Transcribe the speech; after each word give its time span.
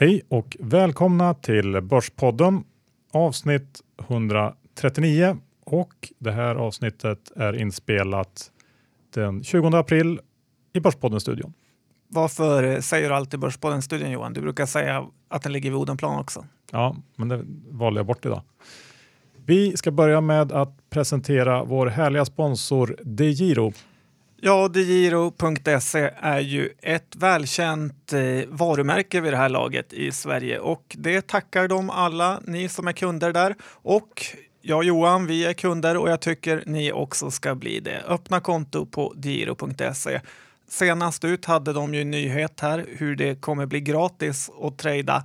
Hej 0.00 0.22
och 0.28 0.56
välkomna 0.60 1.34
till 1.34 1.80
Börspodden 1.80 2.64
avsnitt 3.12 3.80
139 4.00 5.36
och 5.64 6.12
det 6.18 6.32
här 6.32 6.54
avsnittet 6.54 7.32
är 7.36 7.52
inspelat 7.56 8.50
den 9.14 9.44
20 9.44 9.68
april 9.68 10.20
i 10.72 10.80
Börspodden-studion. 10.80 11.52
Varför 12.08 12.80
säger 12.80 13.08
du 13.08 13.14
alltid 13.14 13.40
Börspodden-studion 13.40 14.10
Johan? 14.10 14.32
Du 14.32 14.40
brukar 14.40 14.66
säga 14.66 15.06
att 15.28 15.42
den 15.42 15.52
ligger 15.52 15.70
vid 15.70 15.78
Odenplan 15.78 16.20
också. 16.20 16.44
Ja, 16.72 16.96
men 17.16 17.28
det 17.28 17.44
valde 17.70 17.98
jag 17.98 18.06
bort 18.06 18.26
idag. 18.26 18.42
Vi 19.46 19.76
ska 19.76 19.90
börja 19.90 20.20
med 20.20 20.52
att 20.52 20.90
presentera 20.90 21.64
vår 21.64 21.86
härliga 21.86 22.24
sponsor 22.24 22.96
DeGiro. 23.04 23.72
Ja, 24.40 24.68
DeGiro.se 24.68 26.10
är 26.16 26.40
ju 26.40 26.70
ett 26.82 27.16
välkänt 27.16 28.12
eh, 28.12 28.48
varumärke 28.48 29.20
vid 29.20 29.32
det 29.32 29.36
här 29.36 29.48
laget 29.48 29.92
i 29.92 30.12
Sverige 30.12 30.58
och 30.58 30.96
det 30.98 31.26
tackar 31.26 31.68
de 31.68 31.90
alla 31.90 32.40
ni 32.44 32.68
som 32.68 32.88
är 32.88 32.92
kunder 32.92 33.32
där. 33.32 33.54
Och 33.62 34.26
jag 34.62 34.84
Johan, 34.84 35.26
vi 35.26 35.44
är 35.44 35.52
kunder 35.52 35.96
och 35.96 36.10
jag 36.10 36.20
tycker 36.20 36.62
ni 36.66 36.92
också 36.92 37.30
ska 37.30 37.54
bli 37.54 37.80
det. 37.80 38.02
Öppna 38.08 38.40
konto 38.40 38.86
på 38.86 39.12
DeGiro.se. 39.16 40.20
Senast 40.68 41.24
ut 41.24 41.44
hade 41.44 41.72
de 41.72 41.94
ju 41.94 42.00
en 42.00 42.10
nyhet 42.10 42.60
här 42.60 42.86
hur 42.88 43.16
det 43.16 43.40
kommer 43.40 43.66
bli 43.66 43.80
gratis 43.80 44.50
att 44.62 44.78
trada 44.78 45.24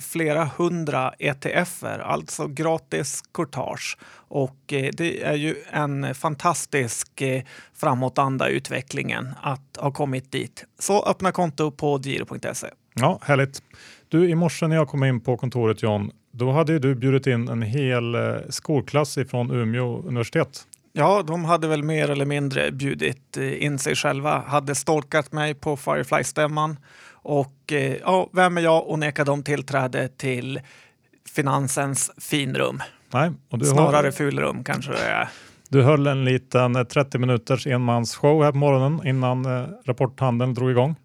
flera 0.00 0.50
hundra 0.56 1.12
ETFer, 1.18 1.98
alltså 1.98 2.46
gratis 2.46 3.22
courtage. 3.34 3.98
Och 4.12 4.72
eh, 4.72 4.90
det 4.92 5.22
är 5.22 5.34
ju 5.34 5.56
en 5.70 6.14
fantastisk 6.14 7.20
eh, 7.20 7.42
framåtanda 7.74 8.50
i 8.50 8.54
utvecklingen 8.54 9.28
att 9.42 9.76
ha 9.76 9.90
kommit 9.90 10.32
dit. 10.32 10.64
Så 10.78 11.02
öppna 11.02 11.32
konto 11.32 11.70
på 11.70 12.00
giro.se. 12.02 12.68
Ja, 12.94 13.18
härligt. 13.22 13.62
Du, 14.08 14.30
i 14.30 14.34
morse 14.34 14.66
när 14.66 14.76
jag 14.76 14.88
kom 14.88 15.04
in 15.04 15.20
på 15.20 15.36
kontoret 15.36 15.82
John, 15.82 16.10
då 16.32 16.52
hade 16.52 16.78
du 16.78 16.94
bjudit 16.94 17.26
in 17.26 17.48
en 17.48 17.62
hel 17.62 18.16
skolklass 18.48 19.18
ifrån 19.18 19.50
Umeå 19.50 20.02
universitet. 20.02 20.66
Ja, 20.92 21.22
de 21.26 21.44
hade 21.44 21.68
väl 21.68 21.82
mer 21.82 22.10
eller 22.10 22.24
mindre 22.24 22.72
bjudit 22.72 23.36
in 23.36 23.78
sig 23.78 23.94
själva, 23.94 24.38
hade 24.46 24.74
stalkat 24.74 25.32
mig 25.32 25.54
på 25.54 25.76
Firefly-stämman 25.76 26.76
och 27.22 27.72
eh, 27.72 27.96
ja, 27.96 28.30
vem 28.32 28.56
är 28.56 28.60
jag 28.60 28.88
och 28.88 28.98
neka 28.98 29.24
dem 29.24 29.42
tillträde 29.42 30.08
till 30.08 30.60
finansens 31.34 32.10
finrum? 32.18 32.82
Nej, 33.12 33.30
och 33.50 33.58
du 33.58 33.64
Snarare 33.64 34.06
har... 34.06 34.10
fulrum 34.10 34.64
kanske 34.64 34.92
det 34.92 35.04
är. 35.04 35.28
Du 35.68 35.82
höll 35.82 36.06
en 36.06 36.24
liten 36.24 36.86
30 36.86 37.16
eh, 37.16 37.20
minuters 37.20 37.66
enmansshow 37.66 38.44
här 38.44 38.52
på 38.52 38.58
morgonen 38.58 39.06
innan 39.06 39.44
eh, 39.44 39.68
rapporthandeln 39.84 40.54
drog 40.54 40.70
igång. 40.70 40.96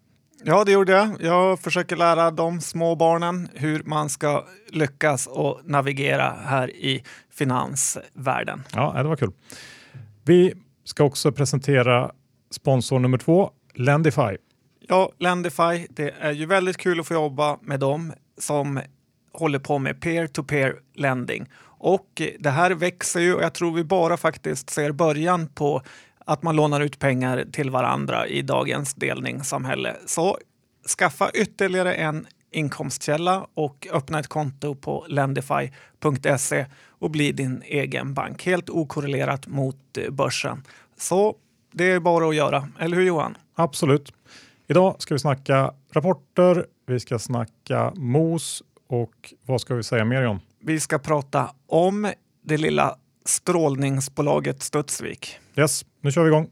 Ja, 0.44 0.64
det 0.64 0.72
gjorde 0.72 0.92
jag. 0.92 1.16
Jag 1.20 1.60
försöker 1.60 1.96
lära 1.96 2.30
de 2.30 2.60
små 2.60 2.94
barnen 2.94 3.48
hur 3.54 3.82
man 3.84 4.08
ska 4.08 4.44
lyckas 4.72 5.26
och 5.26 5.60
navigera 5.64 6.36
här 6.44 6.70
i 6.70 7.02
finansvärlden. 7.32 8.62
Ja, 8.72 8.92
det 8.96 9.08
var 9.08 9.16
kul. 9.16 9.32
Vi 10.24 10.54
ska 10.84 11.04
också 11.04 11.32
presentera 11.32 12.10
sponsor 12.50 12.98
nummer 12.98 13.18
två, 13.18 13.50
Lendify. 13.74 14.36
Ja, 14.88 15.12
Lendify, 15.18 15.86
det 15.90 16.14
är 16.20 16.32
ju 16.32 16.46
väldigt 16.46 16.76
kul 16.76 17.00
att 17.00 17.06
få 17.06 17.14
jobba 17.14 17.58
med 17.62 17.80
dem 17.80 18.12
som 18.38 18.80
håller 19.32 19.58
på 19.58 19.78
med 19.78 20.00
peer-to-peer 20.00 20.70
-peer 20.70 20.80
lending. 20.94 21.48
Och 21.62 22.22
det 22.38 22.50
här 22.50 22.70
växer 22.70 23.20
ju 23.20 23.34
och 23.34 23.42
jag 23.42 23.54
tror 23.54 23.74
vi 23.74 23.84
bara 23.84 24.16
faktiskt 24.16 24.70
ser 24.70 24.92
början 24.92 25.48
på 25.48 25.82
att 26.18 26.42
man 26.42 26.56
lånar 26.56 26.80
ut 26.80 26.98
pengar 26.98 27.44
till 27.52 27.70
varandra 27.70 28.26
i 28.26 28.42
dagens 28.42 28.94
delningssamhälle. 28.94 29.96
Så 30.06 30.38
skaffa 30.98 31.30
ytterligare 31.34 31.94
en 31.94 32.26
inkomstkälla 32.50 33.46
och 33.54 33.86
öppna 33.92 34.20
ett 34.20 34.28
konto 34.28 34.74
på 34.74 35.06
lendify.se 35.08 36.66
och 36.98 37.10
bli 37.10 37.32
din 37.32 37.62
egen 37.66 38.14
bank. 38.14 38.46
Helt 38.46 38.70
okorrelerat 38.70 39.46
mot 39.46 39.98
börsen. 40.10 40.62
Så 40.96 41.36
det 41.72 41.90
är 41.90 42.00
bara 42.00 42.28
att 42.28 42.34
göra, 42.34 42.68
eller 42.78 42.96
hur 42.96 43.04
Johan? 43.04 43.36
Absolut. 43.54 44.12
Idag 44.68 44.96
ska 44.98 45.14
vi 45.14 45.18
snacka 45.18 45.74
rapporter, 45.92 46.66
vi 46.86 47.00
ska 47.00 47.18
snacka 47.18 47.92
MOS 47.96 48.62
och 48.88 49.34
vad 49.46 49.60
ska 49.60 49.74
vi 49.74 49.82
säga 49.82 50.04
mer 50.04 50.26
om? 50.26 50.40
Vi 50.60 50.80
ska 50.80 50.98
prata 50.98 51.50
om 51.66 52.12
det 52.44 52.56
lilla 52.56 52.96
strålningsbolaget 53.24 54.62
Studsvik. 54.62 55.38
Yes, 55.56 55.84
nu 56.00 56.12
kör 56.12 56.22
vi 56.22 56.28
igång. 56.28 56.48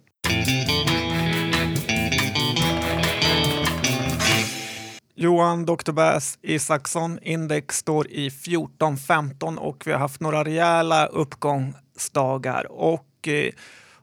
Johan 5.14 5.66
Dr. 5.66 5.92
Bass 5.92 6.38
Isaksson, 6.42 7.18
index 7.22 7.76
står 7.76 8.08
i 8.08 8.28
14-15 8.28 9.56
och 9.56 9.82
vi 9.86 9.92
har 9.92 9.98
haft 9.98 10.20
några 10.20 10.44
rejäla 10.44 11.06
uppgångsdagar. 11.06 12.72
Och 12.72 13.28
eh, 13.28 13.50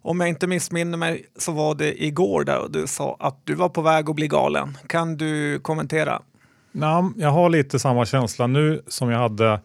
om 0.01 0.19
jag 0.19 0.29
inte 0.29 0.47
missminner 0.47 0.97
mig 0.97 1.25
så 1.37 1.51
var 1.51 1.75
det 1.75 2.03
igår 2.03 2.43
där 2.43 2.59
och 2.59 2.71
du 2.71 2.87
sa 2.87 3.17
att 3.19 3.41
du 3.43 3.55
var 3.55 3.69
på 3.69 3.81
väg 3.81 4.09
att 4.09 4.15
bli 4.15 4.27
galen. 4.27 4.77
Kan 4.87 5.17
du 5.17 5.59
kommentera? 5.59 6.21
Nej, 6.71 7.03
jag 7.17 7.29
har 7.29 7.49
lite 7.49 7.79
samma 7.79 8.05
känsla 8.05 8.47
nu 8.47 8.81
som 8.87 9.09
jag 9.09 9.19
hade 9.19 9.59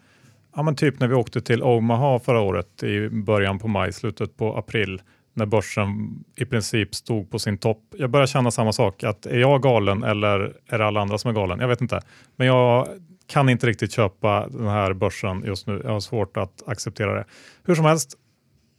ja, 0.56 0.62
men 0.62 0.76
typ 0.76 1.00
när 1.00 1.08
vi 1.08 1.14
åkte 1.14 1.40
till 1.40 1.62
Omaha 1.62 2.18
förra 2.18 2.40
året 2.40 2.82
i 2.82 3.08
början 3.08 3.58
på 3.58 3.68
maj, 3.68 3.92
slutet 3.92 4.36
på 4.36 4.56
april 4.56 5.02
när 5.34 5.46
börsen 5.46 5.88
i 6.36 6.44
princip 6.44 6.94
stod 6.94 7.30
på 7.30 7.38
sin 7.38 7.58
topp. 7.58 7.82
Jag 7.96 8.10
börjar 8.10 8.26
känna 8.26 8.50
samma 8.50 8.72
sak, 8.72 9.04
att 9.04 9.26
är 9.26 9.38
jag 9.38 9.62
galen 9.62 10.02
eller 10.02 10.56
är 10.66 10.78
det 10.78 10.86
alla 10.86 11.00
andra 11.00 11.18
som 11.18 11.30
är 11.30 11.34
galen? 11.34 11.60
Jag 11.60 11.68
vet 11.68 11.80
inte, 11.80 12.00
men 12.36 12.46
jag 12.46 12.88
kan 13.26 13.48
inte 13.48 13.66
riktigt 13.66 13.92
köpa 13.92 14.48
den 14.48 14.68
här 14.68 14.92
börsen 14.92 15.42
just 15.46 15.66
nu. 15.66 15.80
Jag 15.84 15.90
har 15.90 16.00
svårt 16.00 16.36
att 16.36 16.62
acceptera 16.66 17.14
det. 17.14 17.24
Hur 17.64 17.74
som 17.74 17.84
helst, 17.84 18.14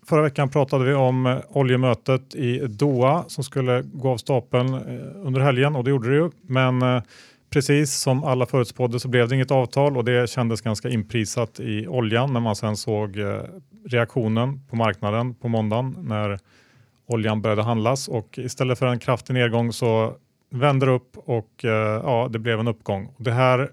Förra 0.09 0.21
veckan 0.21 0.49
pratade 0.49 0.85
vi 0.85 0.93
om 0.93 1.25
eh, 1.25 1.37
oljemötet 1.49 2.35
i 2.35 2.59
Doha 2.67 3.23
som 3.27 3.43
skulle 3.43 3.81
gå 3.81 4.09
av 4.09 4.17
stapeln 4.17 4.73
eh, 4.73 4.79
under 5.27 5.41
helgen 5.41 5.75
och 5.75 5.83
det 5.83 5.89
gjorde 5.89 6.09
det 6.09 6.15
ju. 6.15 6.29
Men 6.41 6.81
eh, 6.81 7.01
precis 7.49 7.93
som 7.93 8.23
alla 8.23 8.45
förutspådde 8.45 8.99
så 8.99 9.07
blev 9.07 9.27
det 9.27 9.35
inget 9.35 9.51
avtal 9.51 9.97
och 9.97 10.05
det 10.05 10.29
kändes 10.29 10.61
ganska 10.61 10.89
inprisat 10.89 11.59
i 11.59 11.87
oljan 11.87 12.33
när 12.33 12.39
man 12.39 12.55
sen 12.55 12.77
såg 12.77 13.17
reaktionen 13.85 14.59
på 14.69 14.75
marknaden 14.75 15.35
på 15.35 15.47
måndagen 15.47 15.95
när 15.99 16.39
oljan 17.07 17.41
började 17.41 17.63
handlas 17.63 18.07
och 18.07 18.37
istället 18.37 18.79
för 18.79 18.85
en 18.85 18.99
kraftig 18.99 19.33
nedgång 19.33 19.73
så 19.73 20.13
vände 20.51 20.85
det 20.85 20.91
upp 20.91 21.17
och 21.17 21.51
ja, 22.03 22.29
det 22.31 22.39
blev 22.39 22.59
en 22.59 22.67
uppgång. 22.67 23.13
Det 23.17 23.31
här 23.31 23.69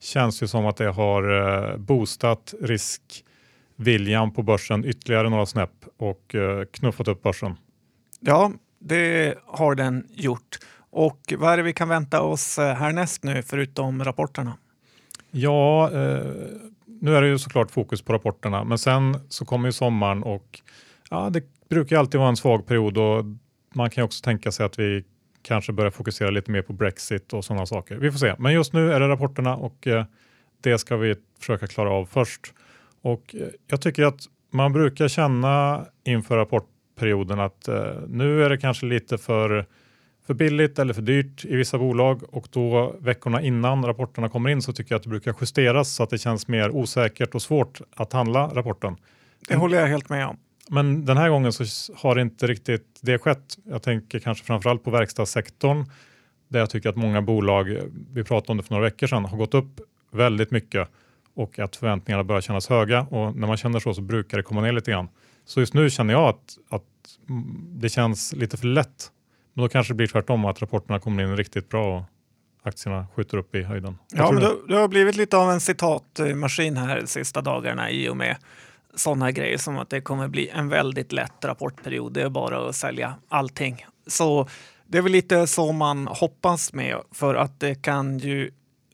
känns 0.00 0.42
ju 0.42 0.46
som 0.46 0.66
att 0.66 0.76
det 0.76 0.90
har 0.90 1.76
boostat 1.76 2.54
risk 2.60 3.24
viljan 3.76 4.30
på 4.32 4.42
börsen 4.42 4.84
ytterligare 4.84 5.30
några 5.30 5.46
snäpp 5.46 5.84
och 5.96 6.34
eh, 6.34 6.64
knuffat 6.64 7.08
upp 7.08 7.22
börsen. 7.22 7.56
Ja, 8.20 8.52
det 8.78 9.34
har 9.46 9.74
den 9.74 10.06
gjort. 10.10 10.58
Och 10.90 11.34
vad 11.38 11.52
är 11.52 11.56
det 11.56 11.62
vi 11.62 11.72
kan 11.72 11.88
vänta 11.88 12.22
oss 12.22 12.58
eh, 12.58 12.74
härnäst 12.74 13.24
nu 13.24 13.42
förutom 13.42 14.04
rapporterna? 14.04 14.56
Ja, 15.30 15.90
eh, 15.90 16.24
nu 16.86 17.16
är 17.16 17.22
det 17.22 17.28
ju 17.28 17.38
såklart 17.38 17.70
fokus 17.70 18.02
på 18.02 18.12
rapporterna, 18.12 18.64
men 18.64 18.78
sen 18.78 19.16
så 19.28 19.44
kommer 19.44 19.68
ju 19.68 19.72
sommaren 19.72 20.22
och 20.22 20.60
ja, 21.10 21.30
det 21.30 21.44
brukar 21.68 21.98
alltid 21.98 22.20
vara 22.20 22.28
en 22.28 22.36
svag 22.36 22.66
period 22.66 22.98
och 22.98 23.24
man 23.74 23.90
kan 23.90 24.02
ju 24.02 24.04
också 24.04 24.24
tänka 24.24 24.52
sig 24.52 24.66
att 24.66 24.78
vi 24.78 25.04
kanske 25.42 25.72
börjar 25.72 25.90
fokusera 25.90 26.30
lite 26.30 26.50
mer 26.50 26.62
på 26.62 26.72
Brexit 26.72 27.32
och 27.32 27.44
sådana 27.44 27.66
saker. 27.66 27.96
Vi 27.96 28.10
får 28.10 28.18
se, 28.18 28.34
men 28.38 28.52
just 28.52 28.72
nu 28.72 28.92
är 28.92 29.00
det 29.00 29.08
rapporterna 29.08 29.56
och 29.56 29.86
eh, 29.86 30.04
det 30.60 30.78
ska 30.78 30.96
vi 30.96 31.14
försöka 31.38 31.66
klara 31.66 31.90
av 31.90 32.06
först. 32.06 32.52
Och 33.04 33.34
eh, 33.34 33.48
jag 33.66 33.80
tycker 33.80 34.04
att 34.04 34.20
man 34.50 34.72
brukar 34.72 35.08
känna 35.08 35.84
inför 36.04 36.36
rapportperioden 36.36 37.40
att 37.40 37.68
eh, 37.68 37.92
nu 38.08 38.44
är 38.44 38.50
det 38.50 38.58
kanske 38.58 38.86
lite 38.86 39.18
för, 39.18 39.66
för 40.26 40.34
billigt 40.34 40.78
eller 40.78 40.94
för 40.94 41.02
dyrt 41.02 41.44
i 41.44 41.56
vissa 41.56 41.78
bolag 41.78 42.22
och 42.34 42.48
då 42.50 42.96
veckorna 43.00 43.42
innan 43.42 43.84
rapporterna 43.84 44.28
kommer 44.28 44.50
in 44.50 44.62
så 44.62 44.72
tycker 44.72 44.92
jag 44.92 44.96
att 44.96 45.02
det 45.02 45.08
brukar 45.08 45.34
justeras 45.40 45.94
så 45.94 46.02
att 46.02 46.10
det 46.10 46.18
känns 46.18 46.48
mer 46.48 46.70
osäkert 46.70 47.34
och 47.34 47.42
svårt 47.42 47.80
att 47.96 48.12
handla 48.12 48.46
rapporten. 48.46 48.96
Det 49.48 49.56
håller 49.56 49.80
jag 49.80 49.86
helt 49.86 50.08
med 50.08 50.26
om. 50.26 50.36
Men 50.68 51.04
den 51.04 51.16
här 51.16 51.28
gången 51.30 51.52
så 51.52 51.64
har 51.96 52.18
inte 52.18 52.46
riktigt 52.46 52.98
det 53.02 53.18
skett. 53.18 53.58
Jag 53.64 53.82
tänker 53.82 54.18
kanske 54.18 54.44
framförallt 54.44 54.84
på 54.84 54.90
verkstadssektorn 54.90 55.84
där 56.48 56.58
jag 56.58 56.70
tycker 56.70 56.88
att 56.88 56.96
många 56.96 57.22
bolag, 57.22 57.78
vi 58.12 58.24
pratade 58.24 58.52
om 58.52 58.56
det 58.56 58.62
för 58.62 58.74
några 58.74 58.84
veckor 58.84 59.06
sedan, 59.06 59.24
har 59.24 59.38
gått 59.38 59.54
upp 59.54 59.80
väldigt 60.10 60.50
mycket 60.50 60.88
och 61.34 61.58
att 61.58 61.76
förväntningarna 61.76 62.24
börjar 62.24 62.40
kännas 62.40 62.68
höga 62.68 63.00
och 63.00 63.36
när 63.36 63.46
man 63.46 63.56
känner 63.56 63.80
så 63.80 63.94
så 63.94 64.00
brukar 64.00 64.36
det 64.36 64.42
komma 64.42 64.60
ner 64.60 64.72
lite 64.72 64.90
grann. 64.90 65.08
Så 65.44 65.60
just 65.60 65.74
nu 65.74 65.90
känner 65.90 66.14
jag 66.14 66.28
att, 66.28 66.58
att 66.70 66.82
det 67.68 67.88
känns 67.88 68.32
lite 68.32 68.56
för 68.56 68.66
lätt. 68.66 69.10
Men 69.54 69.62
då 69.62 69.68
kanske 69.68 69.92
det 69.92 69.96
blir 69.96 70.06
tvärtom 70.06 70.44
att 70.44 70.62
rapporterna 70.62 70.98
kommer 70.98 71.22
in 71.22 71.36
riktigt 71.36 71.68
bra 71.68 71.98
och 71.98 72.04
aktierna 72.62 73.06
skjuter 73.14 73.38
upp 73.38 73.54
i 73.54 73.62
höjden. 73.62 73.98
ja, 74.12 74.32
men 74.32 74.42
det, 74.42 74.54
det 74.68 74.76
har 74.76 74.88
blivit 74.88 75.16
lite 75.16 75.36
av 75.36 75.50
en 75.50 75.60
citatmaskin 75.60 76.76
här 76.76 77.00
de 77.00 77.06
sista 77.06 77.40
dagarna 77.40 77.90
i 77.90 78.08
och 78.08 78.16
med 78.16 78.36
sådana 78.94 79.30
grejer 79.30 79.58
som 79.58 79.78
att 79.78 79.90
det 79.90 80.00
kommer 80.00 80.28
bli 80.28 80.48
en 80.48 80.68
väldigt 80.68 81.12
lätt 81.12 81.44
rapportperiod. 81.44 82.12
Det 82.12 82.22
är 82.22 82.28
bara 82.28 82.68
att 82.68 82.76
sälja 82.76 83.14
allting. 83.28 83.86
Så 84.06 84.48
det 84.86 84.98
är 84.98 85.02
väl 85.02 85.12
lite 85.12 85.46
så 85.46 85.72
man 85.72 86.06
hoppas 86.06 86.72
med 86.72 86.96
för 87.12 87.34
att 87.34 87.60
det 87.60 87.74
kan 87.74 88.18
ju 88.18 88.50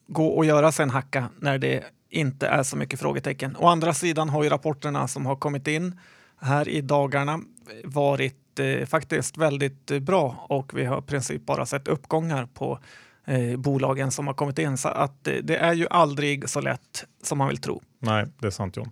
gå 0.08 0.26
och 0.26 0.44
göra 0.44 0.72
sig 0.72 0.82
en 0.82 0.90
hacka 0.90 1.28
när 1.38 1.58
det 1.58 1.84
inte 2.10 2.46
är 2.46 2.62
så 2.62 2.76
mycket 2.76 3.00
frågetecken. 3.00 3.56
Å 3.56 3.66
andra 3.66 3.94
sidan 3.94 4.28
har 4.28 4.44
ju 4.44 4.50
rapporterna 4.50 5.08
som 5.08 5.26
har 5.26 5.36
kommit 5.36 5.66
in 5.66 6.00
här 6.40 6.68
i 6.68 6.80
dagarna 6.80 7.40
varit 7.84 8.58
eh, 8.58 8.86
faktiskt 8.86 9.36
väldigt 9.36 9.90
eh, 9.90 9.98
bra 9.98 10.46
och 10.48 10.78
vi 10.78 10.84
har 10.84 10.98
i 10.98 11.02
princip 11.02 11.46
bara 11.46 11.66
sett 11.66 11.88
uppgångar 11.88 12.46
på 12.46 12.78
eh, 13.24 13.56
bolagen 13.56 14.10
som 14.10 14.26
har 14.26 14.34
kommit 14.34 14.58
in. 14.58 14.76
Så 14.76 14.88
att 14.88 15.28
eh, 15.28 15.34
det 15.34 15.56
är 15.56 15.72
ju 15.72 15.86
aldrig 15.90 16.48
så 16.48 16.60
lätt 16.60 17.04
som 17.22 17.38
man 17.38 17.48
vill 17.48 17.58
tro. 17.58 17.82
Nej, 17.98 18.26
det 18.38 18.46
är 18.46 18.50
sant 18.50 18.76
John. 18.76 18.90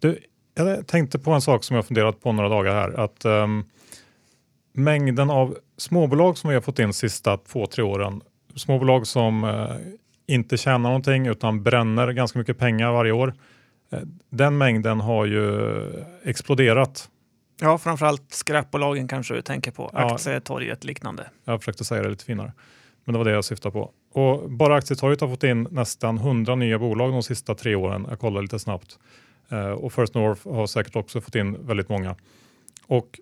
Du, 0.00 0.18
jag 0.54 0.86
tänkte 0.86 1.18
på 1.18 1.30
en 1.30 1.40
sak 1.40 1.64
som 1.64 1.76
jag 1.76 1.86
funderat 1.86 2.20
på 2.20 2.32
några 2.32 2.48
dagar 2.48 2.74
här. 2.74 3.00
Att 3.00 3.24
um, 3.24 3.64
mängden 4.72 5.30
av 5.30 5.56
småbolag 5.76 6.38
som 6.38 6.48
vi 6.48 6.54
har 6.54 6.62
fått 6.62 6.78
in 6.78 6.92
sista 6.92 7.36
två, 7.36 7.66
tre 7.66 7.84
åren. 7.84 8.22
Småbolag 8.54 9.06
som 9.06 9.44
uh, 9.44 9.76
inte 10.28 10.56
tjänar 10.56 10.78
någonting 10.78 11.26
utan 11.26 11.62
bränner 11.62 12.12
ganska 12.12 12.38
mycket 12.38 12.58
pengar 12.58 12.92
varje 12.92 13.12
år. 13.12 13.34
Uh, 13.92 13.98
den 14.30 14.58
mängden 14.58 15.00
har 15.00 15.26
ju 15.26 15.70
exploderat. 16.24 17.08
Ja, 17.60 17.78
framförallt 17.78 18.34
skräpbolagen 18.34 19.08
kanske 19.08 19.34
du 19.34 19.42
tänker 19.42 19.70
på. 19.70 19.90
Aktietorget 19.92 20.84
liknande. 20.84 21.30
Jag 21.44 21.60
försökte 21.60 21.84
säga 21.84 22.02
det 22.02 22.08
lite 22.08 22.24
finare. 22.24 22.52
Men 23.04 23.12
det 23.12 23.18
var 23.18 23.24
det 23.24 23.30
jag 23.30 23.44
syftade 23.44 23.72
på. 23.72 23.90
Och 24.12 24.50
bara 24.50 24.74
Aktietorget 24.74 25.20
har 25.20 25.28
fått 25.28 25.44
in 25.44 25.68
nästan 25.70 26.18
100 26.18 26.54
nya 26.54 26.78
bolag 26.78 27.12
de 27.12 27.22
sista 27.22 27.54
tre 27.54 27.74
åren. 27.74 28.06
Jag 28.08 28.18
kollade 28.18 28.42
lite 28.42 28.58
snabbt. 28.58 28.98
Uh, 29.52 29.58
och 29.58 29.92
First 29.92 30.14
North 30.14 30.48
har 30.48 30.66
säkert 30.66 30.96
också 30.96 31.20
fått 31.20 31.34
in 31.34 31.66
väldigt 31.66 31.88
många. 31.88 32.16
Och 32.86 33.20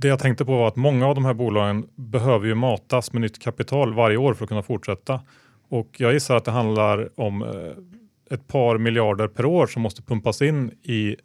det 0.00 0.08
jag 0.08 0.18
tänkte 0.18 0.44
på 0.44 0.56
var 0.56 0.68
att 0.68 0.76
många 0.76 1.06
av 1.06 1.14
de 1.14 1.24
här 1.24 1.34
bolagen 1.34 1.86
behöver 1.94 2.46
ju 2.46 2.54
matas 2.54 3.12
med 3.12 3.22
nytt 3.22 3.38
kapital 3.38 3.94
varje 3.94 4.16
år 4.16 4.34
för 4.34 4.44
att 4.44 4.48
kunna 4.48 4.62
fortsätta. 4.62 5.20
Och 5.68 5.88
jag 5.96 6.12
gissar 6.12 6.36
att 6.36 6.44
det 6.44 6.50
handlar 6.50 7.20
om 7.20 7.42
eh, 7.42 8.34
ett 8.34 8.48
par 8.48 8.78
miljarder 8.78 9.28
per 9.28 9.44
år 9.44 9.66
som 9.66 9.82
måste 9.82 10.02
pumpas 10.02 10.42
in 10.42 10.70
i, 10.82 11.16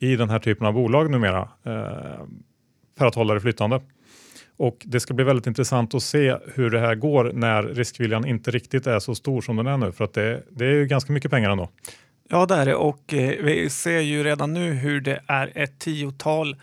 i 0.00 0.16
den 0.16 0.30
här 0.30 0.38
typen 0.38 0.66
av 0.66 0.72
bolag 0.72 1.10
numera 1.10 1.48
eh, 1.62 2.24
för 2.98 3.06
att 3.06 3.14
hålla 3.14 3.34
det 3.34 3.40
flytande. 3.40 3.80
Och 4.56 4.82
det 4.84 5.00
ska 5.00 5.14
bli 5.14 5.24
väldigt 5.24 5.46
intressant 5.46 5.94
att 5.94 6.02
se 6.02 6.36
hur 6.54 6.70
det 6.70 6.80
här 6.80 6.94
går 6.94 7.32
när 7.34 7.62
riskviljan 7.62 8.26
inte 8.26 8.50
riktigt 8.50 8.86
är 8.86 8.98
så 8.98 9.14
stor 9.14 9.40
som 9.40 9.56
den 9.56 9.66
är 9.66 9.76
nu. 9.76 9.92
För 9.92 10.04
att 10.04 10.12
det, 10.12 10.42
det 10.50 10.66
är 10.66 10.72
ju 10.72 10.86
ganska 10.86 11.12
mycket 11.12 11.30
pengar 11.30 11.50
ändå. 11.50 11.68
Ja, 12.28 12.46
det 12.46 12.54
är 12.54 12.66
det 12.66 12.74
och 12.74 13.14
eh, 13.14 13.44
vi 13.44 13.70
ser 13.70 14.00
ju 14.00 14.24
redan 14.24 14.54
nu 14.54 14.72
hur 14.72 15.00
det 15.00 15.20
är 15.26 15.52
ett 15.54 15.78
tiotal 15.78 16.56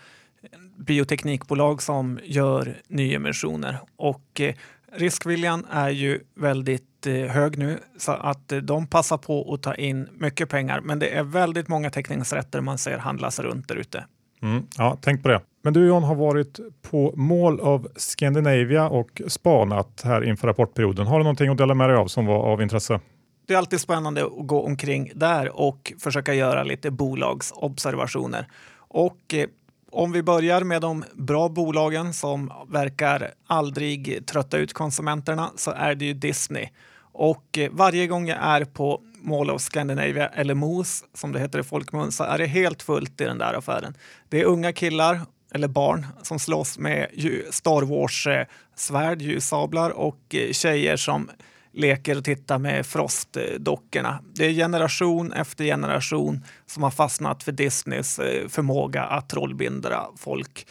bioteknikbolag 0.86 1.82
som 1.82 2.20
gör 2.24 2.76
nyemissioner 2.88 3.78
och 3.96 4.40
eh, 4.40 4.54
riskviljan 4.92 5.66
är 5.70 5.90
ju 5.90 6.20
väldigt 6.34 7.06
eh, 7.06 7.14
hög 7.14 7.58
nu 7.58 7.78
så 7.98 8.12
att 8.12 8.52
de 8.62 8.86
passar 8.86 9.18
på 9.18 9.54
att 9.54 9.62
ta 9.62 9.74
in 9.74 10.08
mycket 10.12 10.48
pengar. 10.48 10.80
Men 10.80 10.98
det 10.98 11.08
är 11.08 11.22
väldigt 11.22 11.68
många 11.68 11.90
teckningsrätter 11.90 12.60
man 12.60 12.78
ser 12.78 12.98
handlas 12.98 13.38
runt 13.38 13.68
där 13.68 13.76
ute. 13.76 14.04
Mm, 14.42 14.62
ja, 14.76 14.98
tänk 15.00 15.22
på 15.22 15.28
det. 15.28 15.40
Men 15.62 15.72
du 15.72 15.86
John 15.86 16.02
har 16.02 16.14
varit 16.14 16.60
på 16.90 17.12
Mall 17.16 17.60
of 17.60 17.82
Scandinavia 17.96 18.88
och 18.88 19.22
spanat 19.28 20.02
här 20.04 20.24
inför 20.24 20.48
rapportperioden. 20.48 21.06
Har 21.06 21.18
du 21.18 21.24
någonting 21.24 21.48
att 21.48 21.58
dela 21.58 21.74
med 21.74 21.88
dig 21.88 21.96
av 21.96 22.06
som 22.06 22.26
var 22.26 22.38
av 22.38 22.62
intresse? 22.62 23.00
Det 23.46 23.54
är 23.54 23.58
alltid 23.58 23.80
spännande 23.80 24.24
att 24.24 24.46
gå 24.46 24.62
omkring 24.62 25.12
där 25.14 25.60
och 25.60 25.92
försöka 25.98 26.34
göra 26.34 26.62
lite 26.62 26.90
bolagsobservationer. 26.90 28.48
Och 28.88 29.34
eh, 29.34 29.46
om 29.92 30.12
vi 30.12 30.22
börjar 30.22 30.64
med 30.64 30.80
de 30.80 31.04
bra 31.14 31.48
bolagen 31.48 32.12
som 32.12 32.52
verkar 32.68 33.30
aldrig 33.46 34.26
trötta 34.26 34.58
ut 34.58 34.72
konsumenterna 34.72 35.50
så 35.56 35.70
är 35.70 35.94
det 35.94 36.04
ju 36.04 36.14
Disney. 36.14 36.68
Och 37.12 37.58
eh, 37.58 37.70
varje 37.72 38.06
gång 38.06 38.28
jag 38.28 38.38
är 38.40 38.64
på 38.64 39.00
Mall 39.22 39.50
of 39.50 39.62
Scandinavia, 39.62 40.28
eller 40.28 40.54
MOS 40.54 41.04
som 41.14 41.32
det 41.32 41.40
heter 41.40 41.58
i 41.58 41.62
folkmun, 41.62 42.12
så 42.12 42.24
är 42.24 42.38
det 42.38 42.46
helt 42.46 42.82
fullt 42.82 43.20
i 43.20 43.24
den 43.24 43.38
där 43.38 43.54
affären. 43.54 43.94
Det 44.28 44.40
är 44.40 44.44
unga 44.44 44.72
killar, 44.72 45.20
eller 45.54 45.68
barn, 45.68 46.06
som 46.22 46.38
slåss 46.38 46.78
med 46.78 47.06
Star 47.50 47.82
Wars-svärd, 47.82 49.22
eh, 49.22 49.28
ljussablar 49.28 49.90
och 49.90 50.34
eh, 50.34 50.52
tjejer 50.52 50.96
som 50.96 51.30
leker 51.72 52.18
och 52.18 52.24
tittar 52.24 52.58
med 52.58 52.86
Frost-dockorna. 52.86 54.18
Det 54.34 54.46
är 54.46 54.52
generation 54.52 55.32
efter 55.32 55.64
generation 55.64 56.44
som 56.66 56.82
har 56.82 56.90
fastnat 56.90 57.42
för 57.42 57.52
Disneys 57.52 58.18
eh, 58.18 58.48
förmåga 58.48 59.02
att 59.02 59.28
trollbinda 59.28 60.08
folk. 60.16 60.66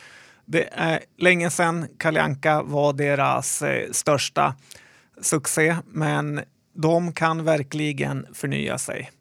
Det 0.45 0.69
är 0.71 0.99
länge 1.17 1.49
sedan 1.49 1.87
Kalle 1.97 2.21
Anka 2.21 2.61
var 2.61 2.93
deras 2.93 3.61
eh, 3.61 3.91
största 3.91 4.55
succé, 5.21 5.75
men 5.85 6.41
de 6.73 7.13
kan 7.13 7.43
verkligen 7.43 8.27
förnya 8.33 8.77
sig. 8.77 9.11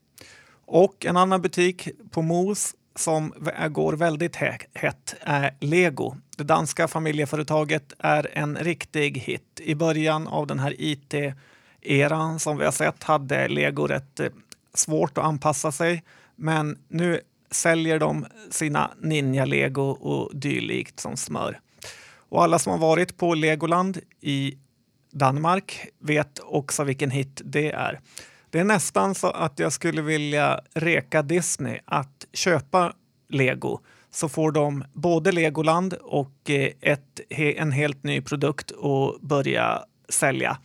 Och 0.67 1.07
en 1.07 1.17
annan 1.17 1.43
butik 1.43 1.89
på 2.11 2.23
Mos 2.23 2.75
som 2.97 3.35
går 3.71 3.93
väldigt 3.93 4.37
hett 4.73 5.15
är 5.21 5.55
Lego. 5.61 6.17
Det 6.37 6.45
danska 6.45 6.89
familjeföretaget 6.89 7.93
är 7.99 8.29
en 8.33 8.57
riktig 8.57 9.19
hit. 9.19 9.61
I 9.61 9.75
början 9.75 10.29
av 10.29 10.47
den 10.47 10.59
här 10.59 10.75
IT 10.79 11.15
Eran 11.83 12.39
som 12.39 12.59
vi 12.59 12.65
har 12.65 12.73
sett 12.73 13.03
hade 13.03 13.49
Lego 13.49 13.87
rätt 13.87 14.21
eh, 14.21 14.29
svårt 14.75 15.19
att 15.19 15.25
anpassa 15.25 15.73
sig. 15.73 16.05
Men 16.37 16.79
nu 16.89 17.21
säljer 17.51 17.99
de 17.99 18.27
sina 18.51 18.91
Ninja-lego 19.01 19.83
och 19.91 20.37
dylikt 20.37 21.01
som 21.01 21.17
smör. 21.17 21.61
Och 22.29 22.43
alla 22.43 22.59
som 22.59 22.73
har 22.73 22.79
varit 22.79 23.17
på 23.17 23.35
Legoland 23.35 23.99
i 24.21 24.59
Danmark 25.13 25.87
vet 25.99 26.39
också 26.39 26.85
vilken 26.85 27.11
hit 27.11 27.41
det 27.45 27.71
är. 27.71 28.01
Det 28.51 28.59
är 28.59 28.65
nästan 28.65 29.15
så 29.15 29.31
att 29.31 29.59
jag 29.59 29.73
skulle 29.73 30.03
vilja 30.03 30.61
reka 30.75 31.23
Disney 31.23 31.79
att 31.85 32.27
köpa 32.33 32.93
Lego 33.29 33.81
så 34.11 34.29
får 34.29 34.53
de 34.53 34.85
både 34.93 35.33
Legoland 35.33 35.95
och 35.95 36.51
eh, 36.51 36.71
ett, 36.81 37.21
en 37.31 37.73
helt 37.73 38.03
ny 38.03 38.21
produkt 38.21 38.73
att 38.73 39.21
börja 39.21 39.85
sälja. 40.09 40.59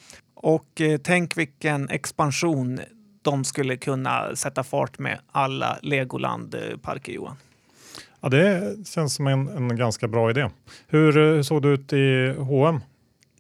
Och 0.45 0.81
eh, 0.81 0.97
tänk 0.97 1.37
vilken 1.37 1.89
expansion 1.89 2.79
de 3.21 3.43
skulle 3.43 3.77
kunna 3.77 4.35
sätta 4.35 4.63
fart 4.63 4.99
med 4.99 5.19
alla 5.31 5.77
Legoland-parker, 5.81 7.11
Johan. 7.11 7.35
Ja, 8.21 8.29
det 8.29 8.75
känns 8.87 9.13
som 9.15 9.27
en, 9.27 9.47
en 9.47 9.75
ganska 9.75 10.07
bra 10.07 10.29
idé. 10.29 10.49
Hur, 10.87 11.13
hur 11.13 11.43
såg 11.43 11.61
det 11.61 11.67
ut 11.67 11.93
i 11.93 12.35
H&M? 12.37 12.79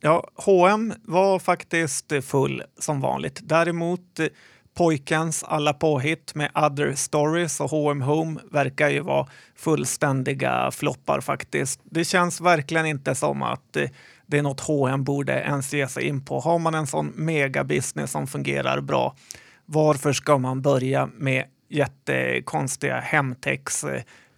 Ja, 0.01 0.29
H&M 0.35 0.93
var 1.03 1.39
faktiskt 1.39 2.13
full 2.21 2.63
som 2.79 3.01
vanligt. 3.01 3.39
Däremot 3.43 4.19
eh, 4.19 4.27
pojkens 4.73 5.43
alla 5.43 5.73
påhitt 5.73 6.35
med 6.35 6.51
Other 6.55 6.93
Stories 6.95 7.59
och 7.59 7.69
H&M 7.69 8.01
Home 8.01 8.39
verkar 8.51 8.89
ju 8.89 8.99
vara 8.99 9.27
fullständiga 9.55 10.71
floppar 10.71 11.21
faktiskt. 11.21 11.79
Det 11.83 12.05
känns 12.05 12.41
verkligen 12.41 12.85
inte 12.85 13.15
som 13.15 13.41
att 13.41 13.75
eh, 13.75 13.89
det 14.25 14.37
är 14.37 14.41
något 14.41 14.59
H&M 14.59 15.03
borde 15.03 15.33
ens 15.33 15.73
ge 15.73 15.87
sig 15.87 16.03
in 16.07 16.25
på. 16.25 16.39
Har 16.39 16.59
man 16.59 16.75
en 16.75 16.87
sån 16.87 17.07
megabusiness 17.15 18.11
som 18.11 18.27
fungerar 18.27 18.81
bra, 18.81 19.15
varför 19.65 20.13
ska 20.13 20.37
man 20.37 20.61
börja 20.61 21.09
med 21.17 21.45
jättekonstiga 21.69 22.99
Hemtex 22.99 23.85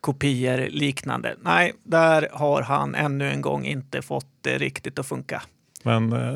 kopior 0.02 0.68
liknande? 0.70 1.36
Nej, 1.42 1.74
där 1.84 2.30
har 2.32 2.62
han 2.62 2.96
ännu 2.96 3.32
en 3.32 3.42
gång 3.42 3.66
inte 3.66 4.02
fått 4.02 4.28
det 4.42 4.58
riktigt 4.58 5.00
att 5.00 5.08
funka. 5.08 5.42
Men 5.84 6.14
eh, 6.14 6.34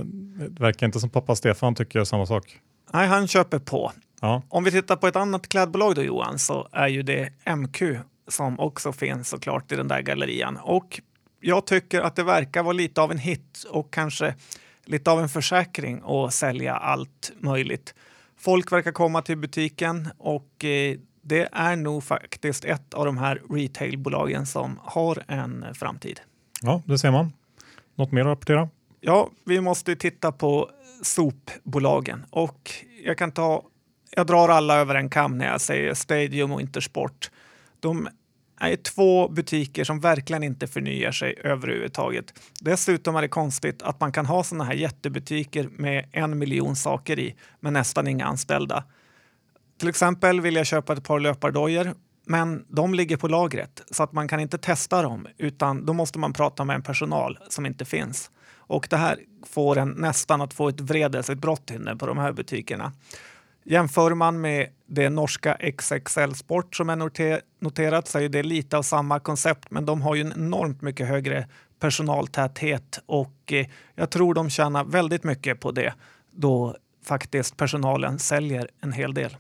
det 0.49 0.63
verkar 0.63 0.85
inte 0.85 0.99
som 0.99 1.09
pappa 1.09 1.35
Stefan 1.35 1.75
tycker 1.75 2.03
samma 2.03 2.25
sak. 2.25 2.59
Nej, 2.93 3.07
han 3.07 3.27
köper 3.27 3.59
på. 3.59 3.91
Ja. 4.21 4.41
Om 4.49 4.63
vi 4.63 4.71
tittar 4.71 4.95
på 4.95 5.07
ett 5.07 5.15
annat 5.15 5.49
klädbolag 5.49 5.95
då 5.95 6.03
Johan, 6.03 6.39
så 6.39 6.67
är 6.71 6.87
ju 6.87 7.03
det 7.03 7.29
MQ 7.55 7.81
som 8.27 8.59
också 8.59 8.93
finns 8.93 9.29
såklart 9.29 9.71
i 9.71 9.75
den 9.75 9.87
där 9.87 10.01
gallerian. 10.01 10.57
Och 10.57 11.01
jag 11.41 11.65
tycker 11.65 12.01
att 12.01 12.15
det 12.15 12.23
verkar 12.23 12.63
vara 12.63 12.73
lite 12.73 13.01
av 13.01 13.11
en 13.11 13.17
hit 13.17 13.63
och 13.69 13.93
kanske 13.93 14.35
lite 14.85 15.11
av 15.11 15.19
en 15.19 15.29
försäkring 15.29 16.01
att 16.05 16.33
sälja 16.33 16.75
allt 16.75 17.31
möjligt. 17.39 17.95
Folk 18.37 18.71
verkar 18.71 18.91
komma 18.91 19.21
till 19.21 19.37
butiken 19.37 20.09
och 20.17 20.65
eh, 20.65 20.97
det 21.21 21.49
är 21.51 21.75
nog 21.75 22.03
faktiskt 22.03 22.65
ett 22.65 22.93
av 22.93 23.05
de 23.05 23.17
här 23.17 23.41
retailbolagen 23.49 24.45
som 24.45 24.79
har 24.83 25.23
en 25.27 25.65
framtid. 25.73 26.19
Ja, 26.61 26.81
det 26.85 26.97
ser 26.97 27.11
man. 27.11 27.33
Något 27.95 28.11
mer 28.11 28.21
att 28.21 28.27
rapportera? 28.27 28.69
Ja, 28.99 29.29
vi 29.45 29.61
måste 29.61 29.95
titta 29.95 30.31
på 30.31 30.69
sopbolagen 31.01 32.25
och 32.29 32.71
jag 33.03 33.17
kan 33.17 33.31
ta, 33.31 33.63
jag 34.15 34.27
drar 34.27 34.49
alla 34.49 34.75
över 34.75 34.95
en 34.95 35.09
kam 35.09 35.37
när 35.37 35.47
jag 35.47 35.61
säger 35.61 35.93
Stadium 35.93 36.51
och 36.51 36.61
Intersport. 36.61 37.31
De 37.79 38.07
är 38.69 38.75
två 38.75 39.27
butiker 39.27 39.83
som 39.83 39.99
verkligen 39.99 40.43
inte 40.43 40.67
förnyar 40.67 41.11
sig 41.11 41.35
överhuvudtaget. 41.43 42.33
Dessutom 42.59 43.15
är 43.15 43.21
det 43.21 43.27
konstigt 43.27 43.81
att 43.81 43.99
man 43.99 44.11
kan 44.11 44.25
ha 44.25 44.43
sådana 44.43 44.63
här 44.63 44.73
jättebutiker 44.73 45.69
med 45.71 46.05
en 46.11 46.37
miljon 46.37 46.75
saker 46.75 47.19
i, 47.19 47.35
men 47.59 47.73
nästan 47.73 48.07
inga 48.07 48.25
anställda. 48.25 48.83
Till 49.79 49.89
exempel 49.89 50.41
vill 50.41 50.55
jag 50.55 50.65
köpa 50.65 50.93
ett 50.93 51.03
par 51.03 51.19
löpardojor, 51.19 51.93
men 52.25 52.65
de 52.67 52.93
ligger 52.93 53.17
på 53.17 53.27
lagret 53.27 53.81
så 53.91 54.03
att 54.03 54.13
man 54.13 54.27
kan 54.27 54.39
inte 54.39 54.57
testa 54.57 55.01
dem, 55.01 55.27
utan 55.37 55.85
då 55.85 55.93
måste 55.93 56.19
man 56.19 56.33
prata 56.33 56.65
med 56.65 56.75
en 56.75 56.83
personal 56.83 57.39
som 57.49 57.65
inte 57.65 57.85
finns. 57.85 58.31
Och 58.53 58.87
det 58.89 58.97
här 58.97 59.19
får 59.45 59.77
en 59.77 59.89
nästan 59.89 60.41
att 60.41 60.53
få 60.53 60.69
ett 60.69 60.81
vredesutbrott 60.81 61.71
inne 61.71 61.95
på 61.95 62.05
de 62.05 62.17
här 62.17 62.31
butikerna. 62.31 62.91
Jämför 63.63 64.13
man 64.13 64.41
med 64.41 64.69
det 64.85 65.09
norska 65.09 65.57
XXL 65.77 66.33
Sport 66.33 66.75
som 66.75 66.89
är 66.89 66.95
noterat 67.63 68.07
så 68.07 68.19
är 68.19 68.29
det 68.29 68.43
lite 68.43 68.77
av 68.77 68.81
samma 68.83 69.19
koncept, 69.19 69.71
men 69.71 69.85
de 69.85 70.01
har 70.01 70.15
ju 70.15 70.21
en 70.21 70.33
enormt 70.33 70.81
mycket 70.81 71.07
högre 71.07 71.47
personaltäthet 71.79 72.99
och 73.05 73.53
eh, 73.53 73.67
jag 73.95 74.09
tror 74.09 74.33
de 74.33 74.49
tjänar 74.49 74.83
väldigt 74.83 75.23
mycket 75.23 75.59
på 75.59 75.71
det 75.71 75.93
då 76.31 76.75
faktiskt 77.03 77.57
personalen 77.57 78.19
säljer 78.19 78.69
en 78.81 78.93
hel 78.93 79.13
del. 79.13 79.37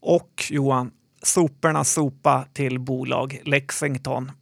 Och 0.00 0.44
Johan, 0.50 0.90
soporna 1.22 1.84
sopa 1.84 2.44
till 2.52 2.78
bolag 2.78 3.40
Lexington. 3.44 4.32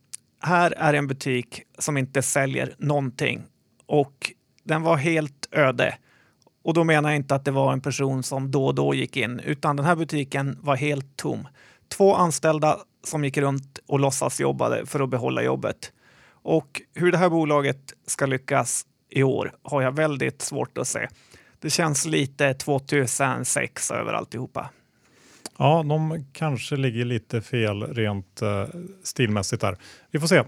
Här 0.40 0.70
är 0.76 0.94
en 0.94 1.06
butik 1.06 1.62
som 1.78 1.96
inte 1.96 2.22
säljer 2.22 2.74
någonting 2.78 3.42
och 3.86 4.32
den 4.64 4.82
var 4.82 4.96
helt 4.96 5.48
öde. 5.50 5.94
Och 6.62 6.74
då 6.74 6.84
menar 6.84 7.10
jag 7.10 7.16
inte 7.16 7.34
att 7.34 7.44
det 7.44 7.50
var 7.50 7.72
en 7.72 7.80
person 7.80 8.22
som 8.22 8.50
då 8.50 8.66
och 8.66 8.74
då 8.74 8.94
gick 8.94 9.16
in, 9.16 9.40
utan 9.40 9.76
den 9.76 9.86
här 9.86 9.96
butiken 9.96 10.58
var 10.60 10.76
helt 10.76 11.16
tom. 11.16 11.48
Två 11.88 12.14
anställda 12.14 12.78
som 13.04 13.24
gick 13.24 13.36
runt 13.36 13.78
och 13.86 14.00
låtsasjobbade 14.00 14.86
för 14.86 15.00
att 15.00 15.10
behålla 15.10 15.42
jobbet. 15.42 15.92
Och 16.42 16.82
hur 16.94 17.12
det 17.12 17.18
här 17.18 17.30
bolaget 17.30 17.92
ska 18.06 18.26
lyckas 18.26 18.86
i 19.10 19.22
år 19.22 19.52
har 19.62 19.82
jag 19.82 19.96
väldigt 19.96 20.42
svårt 20.42 20.78
att 20.78 20.88
se. 20.88 21.08
Det 21.58 21.70
känns 21.70 22.06
lite 22.06 22.54
2006 22.54 23.90
över 23.90 24.12
alltihopa. 24.12 24.70
Ja, 25.58 25.82
de 25.88 26.24
kanske 26.32 26.76
ligger 26.76 27.04
lite 27.04 27.40
fel 27.40 27.82
rent 27.82 28.42
eh, 28.42 28.64
stilmässigt 29.02 29.62
där. 29.62 29.76
Vi 30.10 30.20
får 30.20 30.26
se. 30.26 30.42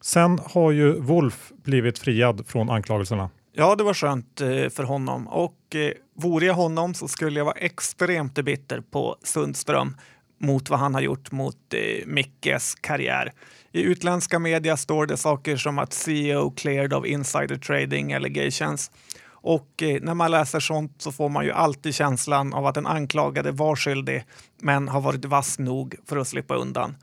Sen 0.00 0.40
har 0.44 0.70
ju 0.70 1.00
Wolf 1.00 1.52
blivit 1.64 1.98
friad 1.98 2.46
från 2.46 2.70
anklagelserna. 2.70 3.30
Ja, 3.56 3.74
det 3.74 3.84
var 3.84 3.94
skönt 3.94 4.40
eh, 4.40 4.68
för 4.68 4.82
honom 4.82 5.28
och 5.28 5.74
eh, 5.74 5.92
vore 6.14 6.46
jag 6.46 6.54
honom 6.54 6.94
så 6.94 7.08
skulle 7.08 7.40
jag 7.40 7.44
vara 7.44 7.58
extremt 7.58 8.34
bitter 8.34 8.80
på 8.80 9.16
Sundström 9.22 9.96
mot 10.40 10.70
vad 10.70 10.78
han 10.78 10.94
har 10.94 11.00
gjort 11.00 11.32
mot 11.32 11.74
eh, 11.74 12.06
Mickes 12.06 12.74
karriär. 12.74 13.32
I 13.72 13.82
utländska 13.82 14.38
media 14.38 14.76
står 14.76 15.06
det 15.06 15.16
saker 15.16 15.56
som 15.56 15.78
att 15.78 15.92
CEO 15.92 16.50
cleared 16.50 16.92
of 16.92 17.06
insider 17.06 17.56
trading 17.56 18.12
allegations. 18.12 18.90
Och 19.26 19.82
eh, 19.82 20.02
när 20.02 20.14
man 20.14 20.30
läser 20.30 20.60
sånt 20.60 21.02
så 21.02 21.12
får 21.12 21.28
man 21.28 21.44
ju 21.44 21.52
alltid 21.52 21.94
känslan 21.94 22.54
av 22.54 22.66
att 22.66 22.74
den 22.74 22.86
anklagade 22.86 23.52
var 23.52 23.76
skyldig 23.76 24.24
men 24.60 24.88
har 24.88 25.00
varit 25.00 25.24
vass 25.24 25.58
nog 25.58 25.94
för 26.06 26.16
att 26.16 26.28
slippa 26.28 26.54
undan. 26.54 26.96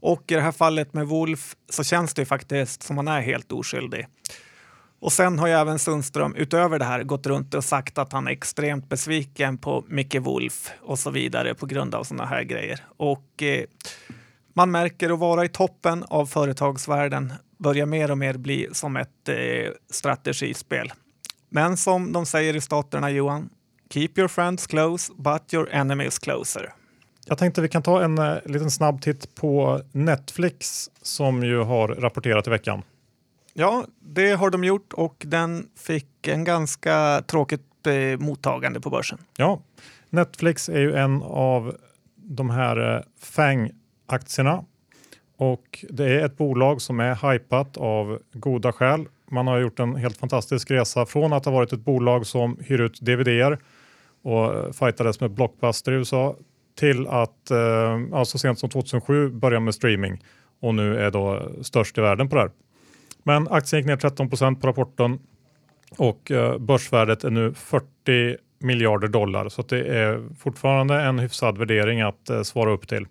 Och 0.00 0.32
i 0.32 0.34
det 0.34 0.40
här 0.40 0.52
fallet 0.52 0.94
med 0.94 1.06
Wolf 1.06 1.56
så 1.70 1.84
känns 1.84 2.14
det 2.14 2.24
faktiskt 2.24 2.82
som 2.82 2.96
han 2.96 3.08
är 3.08 3.20
helt 3.20 3.52
oskyldig. 3.52 4.06
Och 5.04 5.12
sen 5.12 5.38
har 5.38 5.46
ju 5.46 5.52
även 5.52 5.78
Sundström 5.78 6.34
utöver 6.34 6.78
det 6.78 6.84
här 6.84 7.02
gått 7.02 7.26
runt 7.26 7.54
och 7.54 7.64
sagt 7.64 7.98
att 7.98 8.12
han 8.12 8.26
är 8.26 8.30
extremt 8.30 8.88
besviken 8.88 9.58
på 9.58 9.84
Micke 9.88 10.14
Wolf 10.14 10.70
och 10.82 10.98
så 10.98 11.10
vidare 11.10 11.54
på 11.54 11.66
grund 11.66 11.94
av 11.94 12.04
sådana 12.04 12.26
här 12.26 12.42
grejer. 12.42 12.80
Och 12.96 13.42
eh, 13.42 13.64
man 14.54 14.70
märker 14.70 15.10
att 15.10 15.18
vara 15.18 15.44
i 15.44 15.48
toppen 15.48 16.04
av 16.08 16.26
företagsvärlden 16.26 17.32
börjar 17.58 17.86
mer 17.86 18.10
och 18.10 18.18
mer 18.18 18.34
bli 18.34 18.68
som 18.72 18.96
ett 18.96 19.28
eh, 19.28 19.36
strategispel. 19.90 20.92
Men 21.48 21.76
som 21.76 22.12
de 22.12 22.26
säger 22.26 22.56
i 22.56 22.60
staterna, 22.60 23.10
Johan, 23.10 23.48
keep 23.90 24.10
your 24.16 24.28
friends 24.28 24.66
close 24.66 25.12
but 25.16 25.54
your 25.54 25.68
enemies 25.70 26.18
closer. 26.18 26.74
Jag 27.26 27.38
tänkte 27.38 27.60
vi 27.60 27.68
kan 27.68 27.82
ta 27.82 28.02
en 28.02 28.18
eh, 28.18 28.36
liten 28.44 28.70
snabb 28.70 29.02
titt 29.02 29.34
på 29.34 29.80
Netflix 29.92 30.90
som 31.02 31.42
ju 31.42 31.58
har 31.58 31.88
rapporterat 31.88 32.46
i 32.46 32.50
veckan. 32.50 32.82
Ja, 33.56 33.84
det 34.00 34.32
har 34.32 34.50
de 34.50 34.64
gjort 34.64 34.92
och 34.92 35.22
den 35.26 35.68
fick 35.76 36.28
en 36.28 36.44
ganska 36.44 37.22
tråkigt 37.26 37.86
eh, 37.86 38.18
mottagande 38.18 38.80
på 38.80 38.90
börsen. 38.90 39.18
Ja, 39.36 39.62
Netflix 40.10 40.68
är 40.68 40.80
ju 40.80 40.94
en 40.94 41.22
av 41.22 41.76
de 42.16 42.50
här 42.50 42.96
eh, 42.96 43.02
FANG-aktierna 43.20 44.64
och 45.36 45.84
det 45.90 46.04
är 46.04 46.24
ett 46.24 46.36
bolag 46.36 46.82
som 46.82 47.00
är 47.00 47.32
hypat 47.32 47.76
av 47.76 48.18
goda 48.32 48.72
skäl. 48.72 49.06
Man 49.30 49.46
har 49.46 49.58
gjort 49.58 49.78
en 49.78 49.96
helt 49.96 50.16
fantastisk 50.16 50.70
resa 50.70 51.06
från 51.06 51.32
att 51.32 51.44
ha 51.44 51.52
varit 51.52 51.72
ett 51.72 51.84
bolag 51.84 52.26
som 52.26 52.58
hyr 52.60 52.80
ut 52.80 53.00
DVD-er 53.00 53.58
och 54.22 54.54
eh, 54.54 54.72
fightades 54.72 55.20
med 55.20 55.30
Blockbuster 55.30 55.92
i 55.92 55.94
USA 55.94 56.36
till 56.78 57.06
att 57.06 57.50
eh, 57.50 58.00
alltså 58.12 58.38
sent 58.38 58.58
som 58.58 58.70
2007 58.70 59.30
börja 59.30 59.60
med 59.60 59.74
streaming 59.74 60.24
och 60.60 60.74
nu 60.74 60.98
är 60.98 61.10
då 61.10 61.52
störst 61.62 61.98
i 61.98 62.00
världen 62.00 62.28
på 62.28 62.34
det 62.34 62.40
här. 62.40 62.50
Men 63.26 63.48
aktien 63.48 63.80
gick 63.80 63.86
ner 63.86 63.96
13% 63.96 64.60
på 64.60 64.66
rapporten 64.66 65.18
och 65.98 66.30
eh, 66.30 66.58
börsvärdet 66.58 67.24
är 67.24 67.30
nu 67.30 67.54
40 67.54 68.36
miljarder 68.58 69.08
dollar 69.08 69.48
så 69.48 69.62
det 69.62 69.84
är 69.84 70.22
fortfarande 70.38 71.00
en 71.00 71.18
hyfsad 71.18 71.58
värdering 71.58 72.00
att 72.00 72.30
eh, 72.30 72.42
svara 72.42 72.70
upp 72.70 72.88
till. 72.88 73.06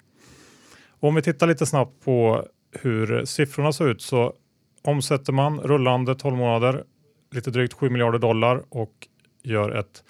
Och 1.00 1.10
om 1.10 1.16
vi 1.16 1.22
tittar 1.22 1.48
lite 1.48 1.66
snabbt 1.66 2.06
på 2.06 2.46
hur 2.72 3.26
siffrorna 3.26 3.74
ser 3.74 3.88
ut 3.88 4.02
så 4.02 4.34
omsätter 4.82 5.34
man 5.34 5.60
rullande 5.60 6.16
12 6.16 6.38
månader 6.38 6.84
lite 7.32 7.52
drygt 7.52 7.74
7 7.74 7.90
miljarder 7.90 8.20
dollar 8.20 8.64
och 8.70 9.08
gör 9.44 9.72
ett 9.72 10.04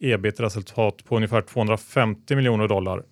ebit-resultat 0.00 1.04
på 1.04 1.16
ungefär 1.16 1.40
250 1.40 2.36
miljoner 2.36 2.68
dollar. 2.68 3.02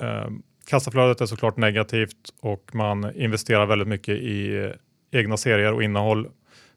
Eh, 0.00 0.28
kassaflödet 0.66 1.20
är 1.20 1.26
såklart 1.26 1.56
negativt 1.56 2.34
och 2.40 2.70
man 2.74 3.16
investerar 3.16 3.66
väldigt 3.66 3.88
mycket 3.88 4.14
i 4.14 4.72
egna 5.10 5.36
serier 5.36 5.72
och 5.72 5.82
innehåll 5.82 6.28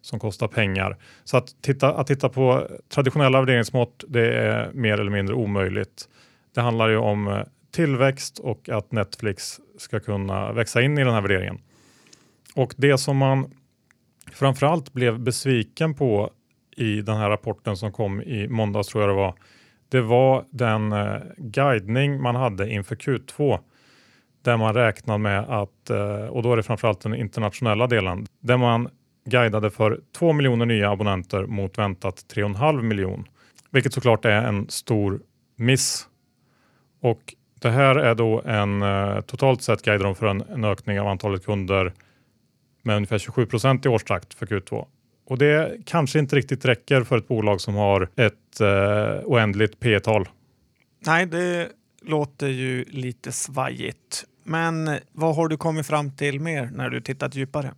som 0.02 0.20
kostar 0.20 0.48
pengar. 0.48 0.98
Så 1.24 1.38
att 1.38 1.62
titta, 1.62 1.94
att 1.94 2.08
titta 2.08 2.30
på 2.30 2.68
traditionella 2.90 3.40
värderingsmått 3.40 4.04
det 4.08 4.34
är 4.34 4.72
mer 4.74 5.00
eller 5.00 5.12
mindre 5.12 5.36
omöjligt. 5.36 6.10
Det 6.56 6.62
handlar 6.62 6.90
ju 6.90 6.98
om 6.98 7.28
eh, 7.28 7.44
tillväxt 7.72 8.40
och 8.40 8.70
att 8.70 8.92
Netflix 8.92 9.60
ska 9.78 10.00
kunna 10.00 10.52
växa 10.52 10.82
in 10.82 10.98
i 10.98 11.04
den 11.04 11.14
här 11.14 11.22
värderingen. 11.22 11.62
Och 12.56 12.74
det 12.78 12.98
som 12.98 13.18
man 13.18 13.52
framförallt 14.32 14.94
blev 14.94 15.20
besviken 15.20 15.94
på 15.94 16.30
i 16.76 17.02
den 17.02 17.18
här 17.18 17.30
rapporten 17.30 17.78
som 17.78 17.92
kom 17.92 18.22
i 18.22 18.48
måndags 18.48 18.88
tror 18.88 19.04
jag 19.04 19.10
det 19.10 19.16
var, 19.16 19.36
det 19.90 20.02
var 20.02 20.46
den 20.50 20.92
eh, 20.92 21.18
guidning 21.38 22.22
man 22.22 22.36
hade 22.36 22.70
inför 22.70 22.96
Q2 22.96 23.60
där 24.50 24.58
man 24.58 24.74
räknar 24.74 25.18
med 25.18 25.40
att, 25.40 25.90
eh, 25.90 26.26
och 26.26 26.44
då 26.44 26.52
är 26.52 26.58
det 26.58 26.64
framförallt 26.64 27.02
den 27.02 27.16
internationella 27.16 27.88
delen, 27.88 28.26
där 28.40 28.58
man 28.58 28.90
guidade 29.26 29.70
för 29.70 30.00
2 30.18 30.34
miljoner 30.34 30.66
nya 30.66 30.92
abonnenter 30.92 31.46
mot 31.46 31.78
väntat 31.78 32.26
3,5 32.34 32.82
miljon, 32.82 33.28
vilket 33.70 33.94
såklart 33.94 34.26
är 34.26 34.32
en 34.42 34.70
stor 34.70 35.22
miss. 35.56 36.08
Och 37.02 37.36
det 37.60 37.70
här 37.70 37.96
är 37.96 38.16
då 38.16 38.42
en, 38.42 38.82
eh, 38.82 39.22
totalt 39.22 39.62
sett 39.62 39.82
guidar 39.82 40.06
de 40.06 40.16
för 40.16 40.28
en, 40.28 40.42
en 40.42 40.66
ökning 40.66 41.00
av 41.00 41.08
antalet 41.08 41.46
kunder 41.46 41.94
med 42.84 42.96
ungefär 42.96 43.18
27 43.18 43.46
procent 43.46 43.86
i 43.86 43.90
årstakt 43.90 44.34
för 44.34 44.46
Q2. 44.46 44.86
Och 45.26 45.38
det 45.38 45.78
kanske 45.86 46.20
inte 46.20 46.36
riktigt 46.36 46.66
räcker 46.66 47.04
för 47.04 47.18
ett 47.18 47.28
bolag 47.28 47.62
som 47.62 47.76
har 47.76 48.10
ett 48.16 48.62
eh, 48.62 49.26
oändligt 49.26 49.80
P 49.80 50.00
tal 50.00 50.30
Nej, 51.06 51.26
det 51.26 51.70
låter 52.02 52.48
ju 52.48 52.86
lite 52.88 53.32
svajigt. 53.32 54.26
Men 54.50 54.90
vad 55.12 55.36
har 55.36 55.48
du 55.48 55.58
kommit 55.58 55.88
fram 55.88 56.12
till 56.12 56.40
mer 56.40 56.70
när 56.74 56.90
du 56.90 57.02
tittat 57.02 57.36
djupare? 57.36 57.74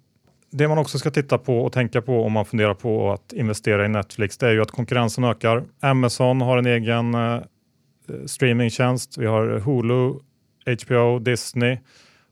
Det 0.51 0.67
man 0.67 0.77
också 0.77 0.99
ska 0.99 1.11
titta 1.11 1.37
på 1.37 1.59
och 1.59 1.73
tänka 1.73 2.01
på 2.01 2.23
om 2.23 2.31
man 2.31 2.45
funderar 2.45 2.73
på 2.73 3.11
att 3.11 3.33
investera 3.33 3.85
i 3.85 3.89
Netflix, 3.89 4.37
det 4.37 4.47
är 4.47 4.51
ju 4.51 4.61
att 4.61 4.71
konkurrensen 4.71 5.23
ökar. 5.23 5.63
Amazon 5.79 6.41
har 6.41 6.57
en 6.57 6.65
egen 6.65 7.13
eh, 7.13 7.39
streamingtjänst. 8.25 9.17
Vi 9.17 9.25
har 9.25 9.59
Hulu, 9.59 10.13
HBO, 10.85 11.19
Disney 11.19 11.77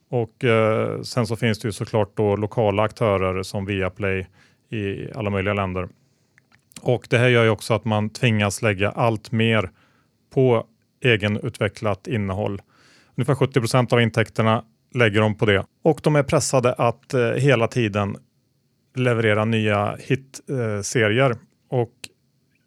och 0.09 0.43
eh, 0.43 1.01
sen 1.01 1.27
så 1.27 1.35
finns 1.35 1.59
det 1.59 1.67
ju 1.67 1.71
såklart 1.71 2.17
då 2.17 2.35
lokala 2.35 2.83
aktörer 2.83 3.43
som 3.43 3.65
Viaplay 3.65 4.27
i 4.69 5.11
alla 5.15 5.29
möjliga 5.29 5.53
länder. 5.53 5.89
Och 6.81 7.07
det 7.09 7.17
här 7.17 7.27
gör 7.27 7.43
ju 7.43 7.49
också 7.49 7.73
att 7.73 7.85
man 7.85 8.09
tvingas 8.09 8.61
lägga 8.61 8.89
allt 8.91 9.31
mer 9.31 9.71
på 10.33 10.65
egenutvecklat 11.03 12.07
innehåll. 12.07 12.61
Ungefär 13.19 13.35
70 13.35 13.59
procent 13.59 13.93
av 13.93 14.01
intäkterna 14.01 14.63
lägger 14.93 15.21
de 15.21 15.35
på 15.35 15.45
det 15.45 15.65
och 15.83 15.99
de 16.03 16.15
är 16.15 16.23
pressade 16.23 16.73
att 16.73 17.13
eh, 17.13 17.21
hela 17.21 17.67
tiden 17.67 18.17
leverera 18.95 19.45
nya 19.45 19.97
hitserier. 19.99 21.29
Eh, 21.29 21.37
och 21.69 21.93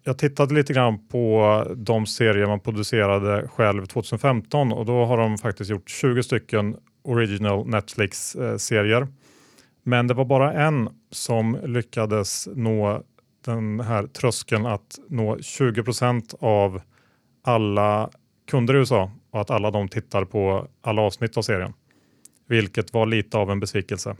jag 0.04 0.18
tittade 0.18 0.54
lite 0.54 0.72
grann 0.72 1.08
på 1.08 1.66
de 1.76 2.06
serier 2.06 2.46
man 2.46 2.60
producerade 2.60 3.48
själv 3.48 3.86
2015 3.86 4.72
och 4.72 4.86
då 4.86 5.04
har 5.04 5.16
de 5.18 5.38
faktiskt 5.38 5.70
gjort 5.70 5.90
20 5.90 6.22
stycken 6.22 6.76
original 7.04 7.66
Netflix-serier. 7.66 9.08
Men 9.82 10.06
det 10.06 10.14
var 10.14 10.24
bara 10.24 10.52
en 10.52 10.88
som 11.10 11.58
lyckades 11.64 12.48
nå 12.54 13.02
den 13.44 13.80
här 13.80 14.06
tröskeln 14.06 14.66
att 14.66 14.98
nå 15.08 15.38
20 15.38 15.82
procent 15.82 16.34
av 16.40 16.80
alla 17.42 18.10
kunder 18.50 18.74
i 18.74 18.78
USA 18.78 19.10
och 19.32 19.40
att 19.40 19.50
alla 19.50 19.70
de 19.70 19.88
tittar 19.88 20.24
på 20.24 20.68
alla 20.80 21.02
avsnitt 21.02 21.36
av 21.36 21.42
serien. 21.42 21.72
Vilket 22.48 22.92
var 22.92 23.06
lite 23.06 23.38
av 23.38 23.50
en 23.50 23.60
besvikelse. 23.60 24.16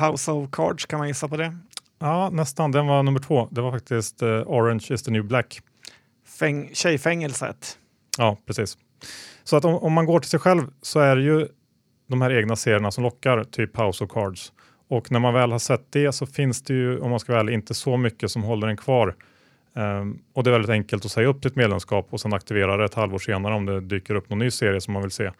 House 0.00 0.30
of 0.32 0.50
Cards, 0.50 0.86
kan 0.86 0.98
man 0.98 1.08
gissa 1.08 1.28
på 1.28 1.36
det? 1.36 1.58
Ja, 1.98 2.30
nästan. 2.30 2.72
Den 2.72 2.86
var 2.86 3.02
nummer 3.02 3.20
två. 3.20 3.48
Det 3.50 3.60
var 3.60 3.72
faktiskt 3.72 4.22
uh, 4.22 4.28
Orange 4.28 4.86
is 4.90 5.02
the 5.02 5.10
new 5.10 5.24
black. 5.24 5.60
Fäng 6.38 6.70
tjejfängelset. 6.72 7.78
Ja, 8.18 8.36
precis. 8.46 8.78
Så 9.44 9.56
att 9.56 9.64
om, 9.64 9.74
om, 9.74 9.92
man 9.92 10.06
går 10.06 10.20
till 10.20 10.30
sig 10.30 10.40
själv 10.40 10.62
så 10.82 11.00
är 11.00 11.16
det 11.16 11.22
ju 11.22 11.48
de 12.06 12.22
här 12.22 12.32
egna 12.38 12.56
serierna 12.56 12.90
som 12.90 13.04
lockar, 13.04 13.44
typ 13.44 13.76
House 13.78 14.04
of 14.04 14.10
Cards. 14.10 14.52
Och 14.88 15.12
när 15.12 15.20
man 15.20 15.34
väl 15.34 15.52
har 15.52 15.58
sett 15.58 15.92
det 15.92 16.12
så 16.12 16.26
finns 16.26 16.62
det 16.62 16.74
ju, 16.74 17.00
om 17.00 17.10
man 17.10 17.20
ska 17.20 17.32
väl, 17.32 17.48
inte 17.48 17.74
så 17.74 17.96
mycket 17.96 18.30
som 18.30 18.42
håller 18.42 18.68
en 18.68 18.76
kvar. 18.76 19.14
Um, 19.72 20.22
och 20.32 20.44
det 20.44 20.50
är 20.50 20.52
väldigt 20.52 20.70
enkelt 20.70 21.04
att 21.04 21.10
säga 21.10 21.28
upp 21.28 21.42
sitt 21.42 21.56
medlemskap 21.56 22.06
och 22.10 22.20
sen 22.20 22.32
aktivera 22.32 22.76
det 22.76 22.84
ett 22.84 22.94
halvår 22.94 23.18
senare 23.18 23.54
om 23.54 23.66
det 23.66 23.80
dyker 23.80 24.14
upp 24.14 24.30
någon 24.30 24.38
ny 24.38 24.50
serie 24.50 24.80
som 24.80 24.92
man 24.92 25.02
vill 25.02 25.10
se. 25.10 25.24
Uh, 25.24 25.32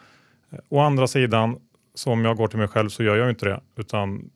å 0.68 0.80
andra 0.80 1.06
sidan, 1.06 1.56
så 1.94 2.12
om 2.12 2.24
jag 2.24 2.36
går 2.36 2.48
till 2.48 2.58
mig 2.58 2.68
själv 2.68 2.88
så 2.88 3.02
gör 3.02 3.16
jag 3.16 3.30
inte 3.30 3.46
det, 3.46 3.60
utan 3.76 4.30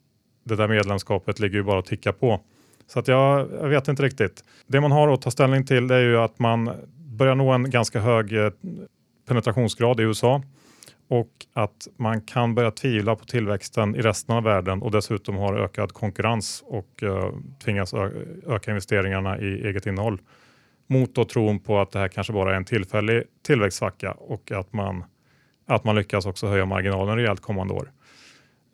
det 0.44 0.56
där 0.56 0.68
medlemskapet 0.68 1.40
ligger 1.40 1.56
ju 1.56 1.62
bara 1.62 1.78
och 1.78 1.84
tickar 1.84 2.12
på. 2.12 2.40
Så 2.86 2.98
att 2.98 3.08
jag, 3.08 3.48
jag 3.60 3.68
vet 3.68 3.88
inte 3.88 4.02
riktigt. 4.02 4.44
Det 4.66 4.80
man 4.80 4.92
har 4.92 5.08
att 5.08 5.22
ta 5.22 5.30
ställning 5.30 5.66
till 5.66 5.88
det 5.88 5.94
är 5.94 6.00
ju 6.00 6.18
att 6.18 6.38
man 6.38 6.70
börjar 6.96 7.34
nå 7.34 7.52
en 7.52 7.70
ganska 7.70 8.00
hög 8.00 8.32
eh, 8.32 8.50
penetrationsgrad 9.28 10.00
i 10.00 10.02
USA 10.02 10.42
och 11.12 11.46
att 11.52 11.88
man 11.96 12.20
kan 12.20 12.54
börja 12.54 12.70
tvivla 12.70 13.16
på 13.16 13.24
tillväxten 13.24 13.96
i 13.96 14.02
resten 14.02 14.36
av 14.36 14.42
världen 14.42 14.82
och 14.82 14.90
dessutom 14.90 15.36
har 15.36 15.54
ökad 15.54 15.92
konkurrens 15.92 16.64
och 16.66 17.02
eh, 17.02 17.30
tvingas 17.64 17.94
öka 18.46 18.70
investeringarna 18.70 19.38
i 19.38 19.66
eget 19.66 19.86
innehåll. 19.86 20.20
Mot 20.86 21.14
då 21.14 21.24
tron 21.24 21.60
på 21.60 21.80
att 21.80 21.90
det 21.90 21.98
här 21.98 22.08
kanske 22.08 22.32
bara 22.32 22.52
är 22.52 22.56
en 22.56 22.64
tillfällig 22.64 23.22
tillväxtsvacka 23.46 24.12
och 24.12 24.52
att 24.52 24.72
man, 24.72 25.04
att 25.66 25.84
man 25.84 25.96
lyckas 25.96 26.26
också 26.26 26.46
höja 26.46 26.66
marginalen 26.66 27.16
rejält 27.16 27.40
kommande 27.40 27.74
år. 27.74 27.92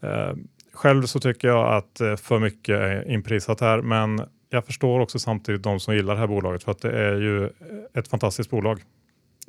Eh, 0.03 0.33
själv 0.73 1.03
så 1.03 1.21
tycker 1.21 1.49
jag 1.49 1.75
att 1.75 2.01
eh, 2.01 2.17
för 2.17 2.39
mycket 2.39 2.79
är 2.79 3.11
inprisat 3.11 3.61
här 3.61 3.83
men 3.83 4.21
jag 4.51 4.67
förstår 4.67 5.01
också 5.01 5.19
samtidigt 5.19 5.63
de 5.63 5.81
som 5.81 5.95
gillar 5.95 6.15
det 6.15 6.21
här 6.21 6.27
bolaget 6.27 6.65
för 6.65 6.73
att 6.73 6.81
det 6.81 6.99
är 6.99 7.15
ju 7.15 7.51
ett 7.95 8.09
fantastiskt 8.09 8.51
bolag. 8.51 8.83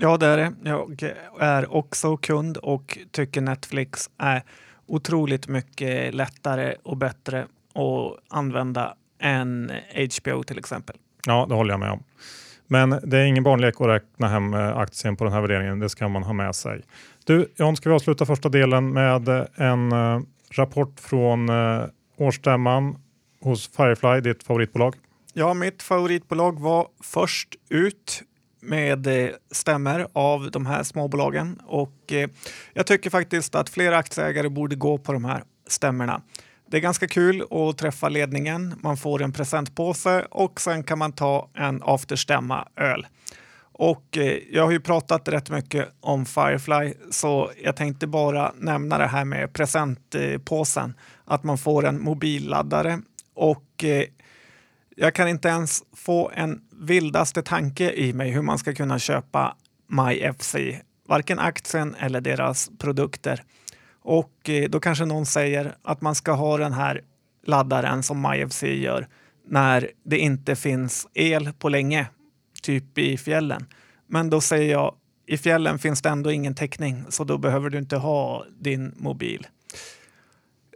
Ja, 0.02 0.18
det 0.18 0.26
är 0.26 0.38
det. 0.38 0.54
Jag 0.64 1.04
är 1.40 1.74
också 1.74 2.18
kund 2.18 2.58
och 2.58 2.98
tycker 3.12 3.42
Netflix 3.42 4.10
är 4.18 4.44
otroligt 4.86 5.48
mycket 5.48 6.14
lättare 6.14 6.76
och 6.84 6.98
bättre 6.98 7.42
att 7.74 8.38
använda 8.38 8.96
än 9.20 9.72
HBO 9.94 10.44
till 10.44 10.58
exempel. 10.58 10.96
Ja, 11.26 11.46
det 11.50 11.56
håller 11.56 11.74
jag 11.74 11.80
med 11.80 11.92
om. 11.92 12.04
Men 12.68 12.90
det 13.04 13.18
är 13.18 13.24
ingen 13.26 13.44
barnlek 13.44 13.82
att 13.82 13.88
räkna 13.88 14.28
hem 14.28 14.54
eh, 14.54 14.78
aktien 14.78 15.16
på 15.16 15.24
den 15.24 15.34
här 15.34 15.42
värderingen. 15.42 15.80
Det 15.80 15.90
ska 15.90 16.08
man 16.08 16.24
ha 16.24 16.34
med 16.34 16.56
sig. 16.56 16.82
Du, 17.26 17.52
John, 17.56 17.76
ska 17.76 17.90
vi 17.90 17.96
avsluta 17.96 18.26
första 18.26 18.50
delen 18.50 18.94
med 18.94 19.48
en 19.56 19.94
uh, 19.94 20.22
rapport 20.52 21.00
från 21.00 21.50
årsstämman 22.18 22.96
hos 23.42 23.68
Firefly, 23.68 24.22
ditt 24.22 24.44
favoritbolag? 24.44 24.96
Ja, 25.34 25.54
mitt 25.54 25.84
favoritbolag 25.84 26.60
var 26.60 26.88
först 27.04 27.56
ut 27.70 28.24
med 28.60 29.08
eh, 29.08 29.30
stämmer 29.52 30.08
av 30.14 30.52
de 30.52 30.66
här 30.66 30.84
småbolagen 30.84 31.60
och 31.66 32.12
eh, 32.12 32.30
jag 32.74 32.88
tycker 32.88 33.10
faktiskt 33.10 33.56
att 33.56 33.70
fler 33.70 33.92
aktieägare 33.92 34.50
borde 34.50 34.76
gå 34.76 34.98
på 34.98 35.14
de 35.14 35.26
här 35.26 35.44
stämmorna. 35.68 36.22
Det 36.68 36.78
är 36.78 36.82
ganska 36.82 37.08
kul 37.08 37.44
att 37.52 37.78
träffa 37.78 38.10
ledningen. 38.10 38.76
Man 38.80 38.98
får 38.98 39.22
en 39.22 39.32
presentpåse 39.32 40.26
och 40.32 40.62
sen 40.62 40.84
kan 40.84 40.98
man 40.98 41.12
ta 41.12 41.50
en 41.54 41.82
afterstämma 41.84 42.68
öl. 42.76 43.08
Och 43.62 44.18
eh, 44.18 44.38
jag 44.52 44.64
har 44.64 44.72
ju 44.72 44.80
pratat 44.80 45.28
rätt 45.28 45.50
mycket 45.50 45.90
om 46.00 46.26
Firefly 46.26 46.94
så 47.12 47.52
jag 47.64 47.76
tänkte 47.76 48.08
bara 48.08 48.54
nämna 48.58 48.98
det 48.98 49.08
här 49.08 49.26
med 49.26 49.54
presentpåsen. 49.54 50.94
Att 51.26 51.44
man 51.44 51.58
får 51.58 51.86
en 51.86 52.02
mobilladdare 52.02 53.00
och 53.34 53.86
jag 54.96 55.16
kan 55.16 55.28
inte 55.28 55.48
ens 55.48 55.84
få 55.94 56.32
en 56.34 56.62
vildaste 56.80 57.42
tanke 57.42 57.92
i 57.92 58.14
mig 58.14 58.32
hur 58.32 58.42
man 58.42 58.60
ska 58.60 58.74
kunna 58.74 59.00
köpa 59.00 59.56
MyFC, 59.88 60.56
varken 61.08 61.40
aktien 61.40 61.96
eller 62.00 62.22
deras 62.22 62.70
produkter. 62.78 63.44
Och 64.02 64.50
eh, 64.50 64.70
då 64.70 64.80
kanske 64.80 65.06
någon 65.06 65.26
säger 65.26 65.76
att 65.82 66.02
man 66.02 66.16
ska 66.16 66.32
ha 66.32 66.58
den 66.58 66.74
här 66.74 67.02
laddaren 67.46 68.04
som 68.04 68.22
MyFC 68.22 68.64
gör 68.64 69.08
när 69.48 69.92
det 70.06 70.18
inte 70.18 70.56
finns 70.56 71.08
el 71.14 71.54
på 71.60 71.70
länge, 71.70 72.08
typ 72.62 72.98
i 72.98 73.18
fjällen. 73.18 73.66
Men 74.08 74.30
då 74.30 74.42
säger 74.42 74.72
jag, 74.72 74.96
i 75.28 75.38
fjällen 75.38 75.80
finns 75.80 76.02
det 76.02 76.10
ändå 76.10 76.32
ingen 76.32 76.56
täckning 76.56 77.04
så 77.10 77.24
då 77.24 77.38
behöver 77.38 77.70
du 77.70 77.78
inte 77.78 77.98
ha 77.98 78.46
din 78.60 78.94
mobil. 78.98 79.48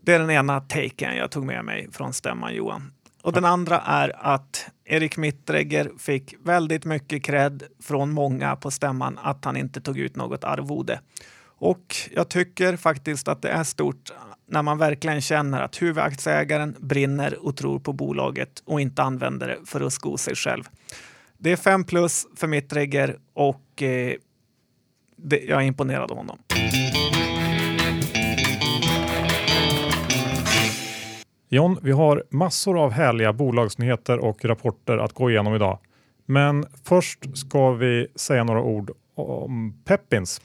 Det 0.01 0.13
är 0.13 0.19
den 0.19 0.31
ena 0.31 0.61
taken 0.61 1.15
jag 1.15 1.31
tog 1.31 1.45
med 1.45 1.65
mig 1.65 1.87
från 1.91 2.13
stämman 2.13 2.55
Johan. 2.55 2.91
Och 3.23 3.33
den 3.33 3.45
andra 3.45 3.79
är 3.79 4.11
att 4.15 4.69
Erik 4.85 5.17
Mittregger 5.17 5.91
fick 5.97 6.35
väldigt 6.43 6.85
mycket 6.85 7.23
cred 7.23 7.63
från 7.83 8.11
många 8.11 8.55
på 8.55 8.71
stämman 8.71 9.19
att 9.21 9.45
han 9.45 9.57
inte 9.57 9.81
tog 9.81 9.99
ut 9.99 10.15
något 10.15 10.43
arvode. 10.43 10.99
Och 11.45 11.95
jag 12.11 12.29
tycker 12.29 12.77
faktiskt 12.77 13.27
att 13.27 13.41
det 13.41 13.49
är 13.49 13.63
stort 13.63 14.11
när 14.47 14.61
man 14.61 14.77
verkligen 14.77 15.21
känner 15.21 15.61
att 15.61 15.81
huvudaktieägaren 15.81 16.75
brinner 16.79 17.45
och 17.45 17.57
tror 17.57 17.79
på 17.79 17.93
bolaget 17.93 18.63
och 18.65 18.81
inte 18.81 19.03
använder 19.03 19.47
det 19.47 19.57
för 19.65 19.81
att 19.81 19.93
sko 19.93 20.17
sig 20.17 20.35
själv. 20.35 20.63
Det 21.37 21.51
är 21.51 21.55
5 21.55 21.83
plus 21.83 22.25
för 22.35 22.47
Mittregger 22.47 23.17
och 23.33 23.83
eh, 23.83 24.15
det, 25.15 25.39
jag 25.39 25.61
är 25.61 25.65
imponerad 25.65 26.11
av 26.11 26.17
honom. 26.17 26.39
John, 31.53 31.79
vi 31.81 31.91
har 31.91 32.23
massor 32.29 32.83
av 32.83 32.91
härliga 32.91 33.33
bolagsnyheter 33.33 34.19
och 34.19 34.45
rapporter 34.45 34.97
att 34.97 35.13
gå 35.13 35.29
igenom 35.29 35.55
idag. 35.55 35.79
Men 36.25 36.65
först 36.83 37.37
ska 37.37 37.71
vi 37.71 38.07
säga 38.15 38.43
några 38.43 38.61
ord 38.61 38.91
om 39.15 39.81
Peppins. 39.85 40.41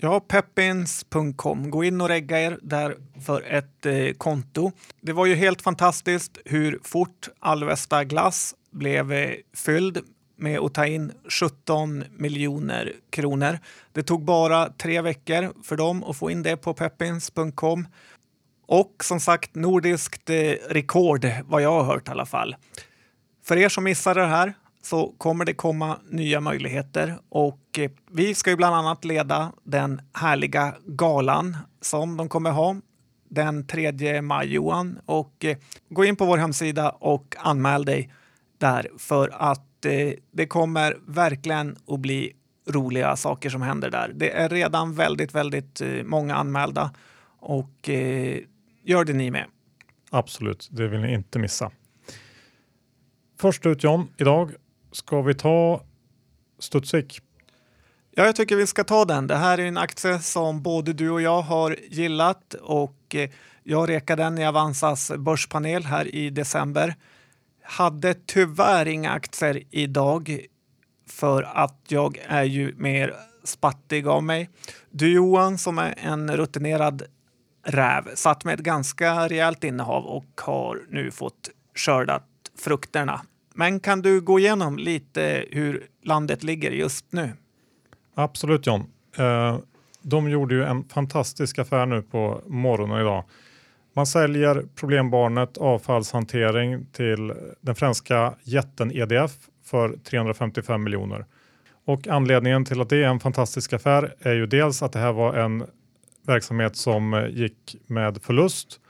Ja, 0.00 0.20
peppins.com. 0.20 1.70
Gå 1.70 1.84
in 1.84 2.00
och 2.00 2.08
regga 2.08 2.40
er 2.40 2.58
där 2.62 2.96
för 3.26 3.42
ett 3.42 3.86
eh, 3.86 4.12
konto. 4.18 4.72
Det 5.00 5.12
var 5.12 5.26
ju 5.26 5.34
helt 5.34 5.62
fantastiskt 5.62 6.38
hur 6.44 6.78
fort 6.82 7.28
Alvesta 7.38 8.04
Glass 8.04 8.54
blev 8.70 9.12
eh, 9.12 9.30
fylld 9.56 9.98
med 10.36 10.58
att 10.58 10.74
ta 10.74 10.86
in 10.86 11.12
17 11.28 12.04
miljoner 12.16 12.92
kronor. 13.10 13.58
Det 13.92 14.02
tog 14.02 14.24
bara 14.24 14.68
tre 14.68 15.00
veckor 15.00 15.52
för 15.62 15.76
dem 15.76 16.04
att 16.04 16.16
få 16.16 16.30
in 16.30 16.42
det 16.42 16.56
på 16.56 16.74
peppins.com. 16.74 17.88
Och 18.66 19.04
som 19.04 19.20
sagt 19.20 19.54
nordiskt 19.54 20.30
eh, 20.30 20.52
rekord 20.68 21.26
vad 21.44 21.62
jag 21.62 21.70
har 21.70 21.84
hört 21.84 22.08
i 22.08 22.10
alla 22.10 22.26
fall. 22.26 22.56
För 23.44 23.56
er 23.56 23.68
som 23.68 23.84
missade 23.84 24.20
det 24.20 24.26
här 24.26 24.54
så 24.82 25.14
kommer 25.18 25.44
det 25.44 25.54
komma 25.54 25.98
nya 26.10 26.40
möjligheter 26.40 27.18
och 27.28 27.78
eh, 27.78 27.90
vi 28.10 28.34
ska 28.34 28.50
ju 28.50 28.56
bland 28.56 28.74
annat 28.74 29.04
leda 29.04 29.52
den 29.64 30.00
härliga 30.12 30.74
galan 30.86 31.56
som 31.80 32.16
de 32.16 32.28
kommer 32.28 32.50
ha 32.50 32.76
den 33.28 33.66
3 33.66 34.22
maj 34.22 34.54
Johan 34.54 34.98
och 35.06 35.44
eh, 35.44 35.56
gå 35.88 36.04
in 36.04 36.16
på 36.16 36.24
vår 36.24 36.38
hemsida 36.38 36.90
och 36.90 37.36
anmäl 37.38 37.84
dig 37.84 38.12
där 38.58 38.88
för 38.98 39.30
att 39.34 39.84
eh, 39.84 40.12
det 40.32 40.46
kommer 40.46 40.96
verkligen 41.06 41.76
att 41.88 42.00
bli 42.00 42.32
roliga 42.68 43.16
saker 43.16 43.50
som 43.50 43.62
händer 43.62 43.90
där. 43.90 44.12
Det 44.14 44.30
är 44.30 44.48
redan 44.48 44.94
väldigt, 44.94 45.34
väldigt 45.34 45.80
eh, 45.80 46.02
många 46.04 46.34
anmälda 46.34 46.90
och 47.38 47.88
eh, 47.88 48.38
Gör 48.88 49.04
det 49.04 49.12
ni 49.12 49.30
med. 49.30 49.46
Absolut, 50.10 50.68
det 50.70 50.88
vill 50.88 51.00
ni 51.00 51.14
inte 51.14 51.38
missa. 51.38 51.70
Först 53.38 53.66
ut 53.66 53.84
John, 53.84 54.08
idag 54.16 54.52
ska 54.92 55.22
vi 55.22 55.34
ta 55.34 55.84
Studsvik. 56.58 57.20
Ja, 58.10 58.24
jag 58.24 58.36
tycker 58.36 58.56
vi 58.56 58.66
ska 58.66 58.84
ta 58.84 59.04
den. 59.04 59.26
Det 59.26 59.36
här 59.36 59.58
är 59.58 59.66
en 59.66 59.76
aktie 59.76 60.18
som 60.18 60.62
både 60.62 60.92
du 60.92 61.10
och 61.10 61.22
jag 61.22 61.42
har 61.42 61.76
gillat 61.88 62.54
och 62.54 63.14
eh, 63.14 63.30
jag 63.62 63.88
rekade 63.88 64.22
den 64.22 64.38
i 64.38 64.46
Avanzas 64.46 65.12
börspanel 65.18 65.84
här 65.84 66.14
i 66.14 66.30
december. 66.30 66.94
Hade 67.62 68.14
tyvärr 68.14 68.88
inga 68.88 69.10
aktier 69.10 69.62
idag 69.70 70.40
för 71.06 71.42
att 71.42 71.80
jag 71.88 72.18
är 72.26 72.44
ju 72.44 72.74
mer 72.76 73.14
spattig 73.44 74.06
av 74.06 74.24
mig. 74.24 74.50
Du 74.90 75.12
Johan 75.12 75.58
som 75.58 75.78
är 75.78 75.94
en 75.98 76.36
rutinerad 76.36 77.02
räv 77.66 78.14
satt 78.14 78.44
med 78.44 78.54
ett 78.54 78.60
ganska 78.60 79.28
rejält 79.28 79.64
innehav 79.64 80.04
och 80.04 80.40
har 80.40 80.80
nu 80.88 81.10
fått 81.10 81.50
skördat 81.74 82.26
frukterna. 82.58 83.20
Men 83.54 83.80
kan 83.80 84.02
du 84.02 84.20
gå 84.20 84.38
igenom 84.38 84.78
lite 84.78 85.44
hur 85.50 85.86
landet 86.02 86.42
ligger 86.42 86.70
just 86.70 87.12
nu? 87.12 87.32
Absolut 88.14 88.66
John. 88.66 88.84
Eh, 89.18 89.58
de 90.02 90.30
gjorde 90.30 90.54
ju 90.54 90.64
en 90.64 90.84
fantastisk 90.84 91.58
affär 91.58 91.86
nu 91.86 92.02
på 92.02 92.40
morgonen 92.46 93.00
idag. 93.00 93.24
Man 93.92 94.06
säljer 94.06 94.64
problembarnet 94.74 95.58
avfallshantering 95.58 96.86
till 96.92 97.32
den 97.60 97.74
franska 97.74 98.34
jätten 98.42 98.92
EDF 98.92 99.32
för 99.64 99.96
355 99.96 100.82
miljoner. 100.82 101.26
Och 101.84 102.08
anledningen 102.08 102.64
till 102.64 102.80
att 102.80 102.88
det 102.88 102.96
är 102.96 103.08
en 103.08 103.20
fantastisk 103.20 103.72
affär 103.72 104.14
är 104.20 104.34
ju 104.34 104.46
dels 104.46 104.82
att 104.82 104.92
det 104.92 104.98
här 104.98 105.12
var 105.12 105.34
en 105.34 105.66
verksamhet 106.26 106.76
som 106.76 107.14
eh, 107.14 107.26
gick 107.26 107.76
med 107.86 108.22
förlust 108.22 108.80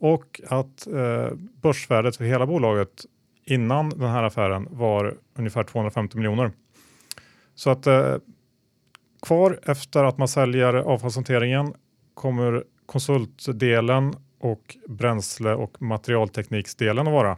och 0.00 0.40
att 0.48 0.86
eh, 0.86 1.28
börsvärdet 1.62 2.16
för 2.16 2.24
hela 2.24 2.46
bolaget 2.46 3.06
innan 3.44 3.90
den 3.90 4.10
här 4.10 4.22
affären 4.22 4.68
var 4.70 5.14
ungefär 5.38 5.64
250 5.64 6.16
miljoner. 6.16 6.52
Så 7.54 7.70
att 7.70 7.86
eh, 7.86 8.14
kvar 9.22 9.60
efter 9.62 10.04
att 10.04 10.18
man 10.18 10.28
säljer 10.28 10.74
avfallshanteringen 10.74 11.74
kommer 12.14 12.64
konsultdelen 12.86 14.14
och 14.40 14.76
bränsle 14.88 15.54
och 15.54 15.82
materialtekniksdelen 15.82 17.06
att 17.06 17.12
vara. 17.12 17.36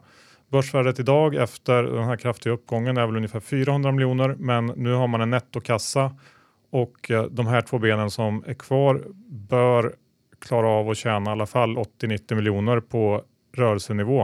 Börsvärdet 0.49 1.01
idag 1.01 1.35
efter 1.35 1.83
den 1.83 2.05
här 2.05 2.17
kraftiga 2.17 2.53
uppgången 2.53 2.97
är 2.97 3.07
väl 3.07 3.17
ungefär 3.17 3.41
400 3.41 3.93
miljoner, 3.93 4.35
men 4.39 4.67
nu 4.67 4.93
har 4.93 5.07
man 5.07 5.21
en 5.21 5.31
nettokassa 5.31 6.17
och 6.71 7.11
eh, 7.11 7.25
de 7.25 7.47
här 7.47 7.61
två 7.61 7.79
benen 7.79 8.11
som 8.11 8.45
är 8.47 8.55
kvar 8.55 9.05
bör 9.29 9.95
klara 10.39 10.69
av 10.69 10.91
att 10.91 10.97
tjäna 10.97 11.31
i 11.31 11.33
alla 11.33 11.47
fall 11.47 11.77
80-90 11.77 12.35
miljoner 12.35 12.81
på 12.81 13.25
rörelsenivå. 13.55 14.21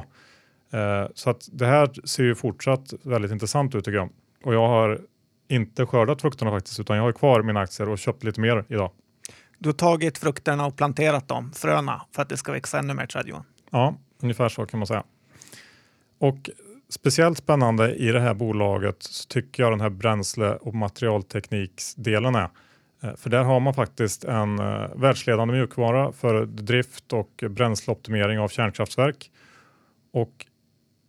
Eh, 0.72 1.06
så 1.14 1.30
att 1.30 1.48
det 1.52 1.66
här 1.66 2.06
ser 2.06 2.24
ju 2.24 2.34
fortsatt 2.34 2.92
väldigt 3.02 3.32
intressant 3.32 3.74
ut 3.74 3.84
tycker 3.84 3.98
jag. 3.98 4.10
Och 4.44 4.54
jag 4.54 4.68
har 4.68 5.00
inte 5.48 5.86
skördat 5.86 6.20
frukterna 6.20 6.50
faktiskt, 6.50 6.80
utan 6.80 6.96
jag 6.96 7.04
har 7.04 7.12
kvar 7.12 7.42
mina 7.42 7.60
aktier 7.60 7.88
och 7.88 7.98
köpt 7.98 8.24
lite 8.24 8.40
mer 8.40 8.64
idag. 8.68 8.90
Du 9.58 9.68
har 9.68 9.74
tagit 9.74 10.18
frukterna 10.18 10.66
och 10.66 10.76
planterat 10.76 11.28
dem, 11.28 11.52
fröna, 11.52 12.02
för 12.12 12.22
att 12.22 12.28
det 12.28 12.36
ska 12.36 12.52
växa 12.52 12.78
ännu 12.78 12.94
mer 12.94 13.06
träd? 13.06 13.30
Ja, 13.70 13.94
ungefär 14.20 14.48
så 14.48 14.66
kan 14.66 14.78
man 14.80 14.86
säga. 14.86 15.04
Och 16.18 16.50
speciellt 16.94 17.38
spännande 17.38 17.94
i 17.94 18.12
det 18.12 18.20
här 18.20 18.34
bolaget 18.34 19.02
så 19.02 19.28
tycker 19.28 19.62
jag 19.62 19.72
den 19.72 19.80
här 19.80 19.90
bränsle 19.90 20.56
och 20.56 20.74
materialtekniksdelen 20.74 22.34
är. 22.34 22.48
Eh, 23.02 23.14
för 23.16 23.30
där 23.30 23.42
har 23.42 23.60
man 23.60 23.74
faktiskt 23.74 24.24
en 24.24 24.58
eh, 24.58 24.88
världsledande 24.96 25.54
mjukvara 25.54 26.12
för 26.12 26.46
drift 26.46 27.12
och 27.12 27.44
bränsleoptimering 27.50 28.38
av 28.38 28.48
kärnkraftverk. 28.48 29.30
Och 30.12 30.46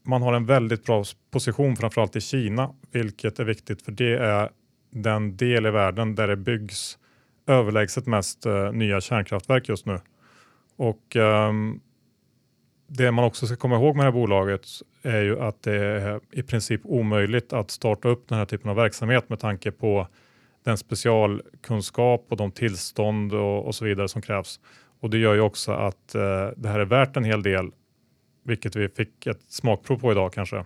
man 0.06 0.22
har 0.22 0.34
en 0.34 0.46
väldigt 0.46 0.86
bra 0.86 1.04
position 1.32 1.76
framförallt 1.76 2.16
i 2.16 2.22
Kina, 2.22 2.74
vilket 2.92 3.40
är 3.40 3.46
viktigt 3.46 3.82
för 3.82 3.92
det 3.92 4.18
är 4.18 4.50
den 4.92 5.38
del 5.38 5.66
i 5.66 5.72
världen 5.72 6.16
där 6.16 6.28
det 6.28 6.36
byggs 6.36 6.98
överlägset 7.48 8.06
mest 8.06 8.46
eh, 8.46 8.72
nya 8.72 9.02
kärnkraftverk 9.02 9.70
just 9.70 9.86
nu. 9.86 10.00
Och 10.78 11.16
um, 11.16 11.82
det 12.88 13.12
man 13.12 13.26
också 13.26 13.48
ska 13.48 13.56
komma 13.56 13.76
ihåg 13.76 13.96
med 13.96 14.06
det 14.06 14.08
här 14.08 14.20
bolaget 14.20 14.68
är 15.04 15.22
ju 15.22 15.42
att 15.42 15.64
det 15.64 15.76
är 15.76 16.20
i 16.32 16.44
princip 16.44 16.82
omöjligt 16.84 17.54
att 17.54 17.72
starta 17.72 18.10
upp 18.10 18.28
den 18.30 18.38
här 18.38 18.46
typen 18.46 18.70
av 18.70 18.76
verksamhet 18.76 19.30
med 19.30 19.40
tanke 19.40 19.72
på 19.72 20.08
den 20.66 20.78
specialkunskap 20.78 22.26
och 22.30 22.38
de 22.38 22.52
tillstånd 22.52 23.34
och, 23.34 23.66
och 23.66 23.76
så 23.76 23.86
vidare 23.86 24.08
som 24.08 24.22
krävs. 24.22 24.60
Och 25.00 25.10
det 25.10 25.18
gör 25.18 25.34
ju 25.34 25.42
också 25.42 25.72
att 25.72 26.16
eh, 26.16 26.48
det 26.58 26.70
här 26.70 26.80
är 26.80 26.86
värt 26.86 27.18
en 27.18 27.24
hel 27.24 27.44
del, 27.44 27.72
vilket 28.44 28.76
vi 28.76 28.90
fick 28.90 29.28
ett 29.28 29.42
smakprov 29.48 29.98
på 29.98 30.12
idag 30.12 30.34
kanske. 30.34 30.66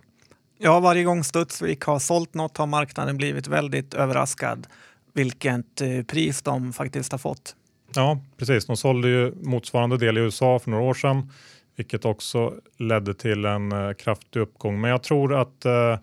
Ja, 0.57 0.79
varje 0.79 1.03
gång 1.03 1.23
Studsvik 1.23 1.81
har 1.81 1.99
sålt 1.99 2.33
något 2.33 2.57
har 2.57 2.67
marknaden 2.67 3.17
blivit 3.17 3.47
väldigt 3.47 3.93
överraskad 3.93 4.67
vilket 5.13 5.81
eh, 5.81 6.03
pris 6.07 6.41
de 6.41 6.73
faktiskt 6.73 7.11
har 7.11 7.19
fått. 7.19 7.55
Ja, 7.95 8.19
precis. 8.37 8.65
De 8.65 8.77
sålde 8.77 9.09
ju 9.09 9.33
motsvarande 9.41 9.97
del 9.97 10.17
i 10.17 10.21
USA 10.21 10.59
för 10.59 10.71
några 10.71 10.83
år 10.83 10.93
sedan, 10.93 11.31
vilket 11.79 12.05
också 12.05 12.53
ledde 12.77 13.13
till 13.13 13.45
en 13.45 13.71
eh, 13.71 13.93
kraftig 13.93 14.39
uppgång. 14.39 14.81
Men 14.81 14.91
jag 14.91 15.03
tror 15.03 15.35
att 15.41 15.65
eh, 15.65 15.97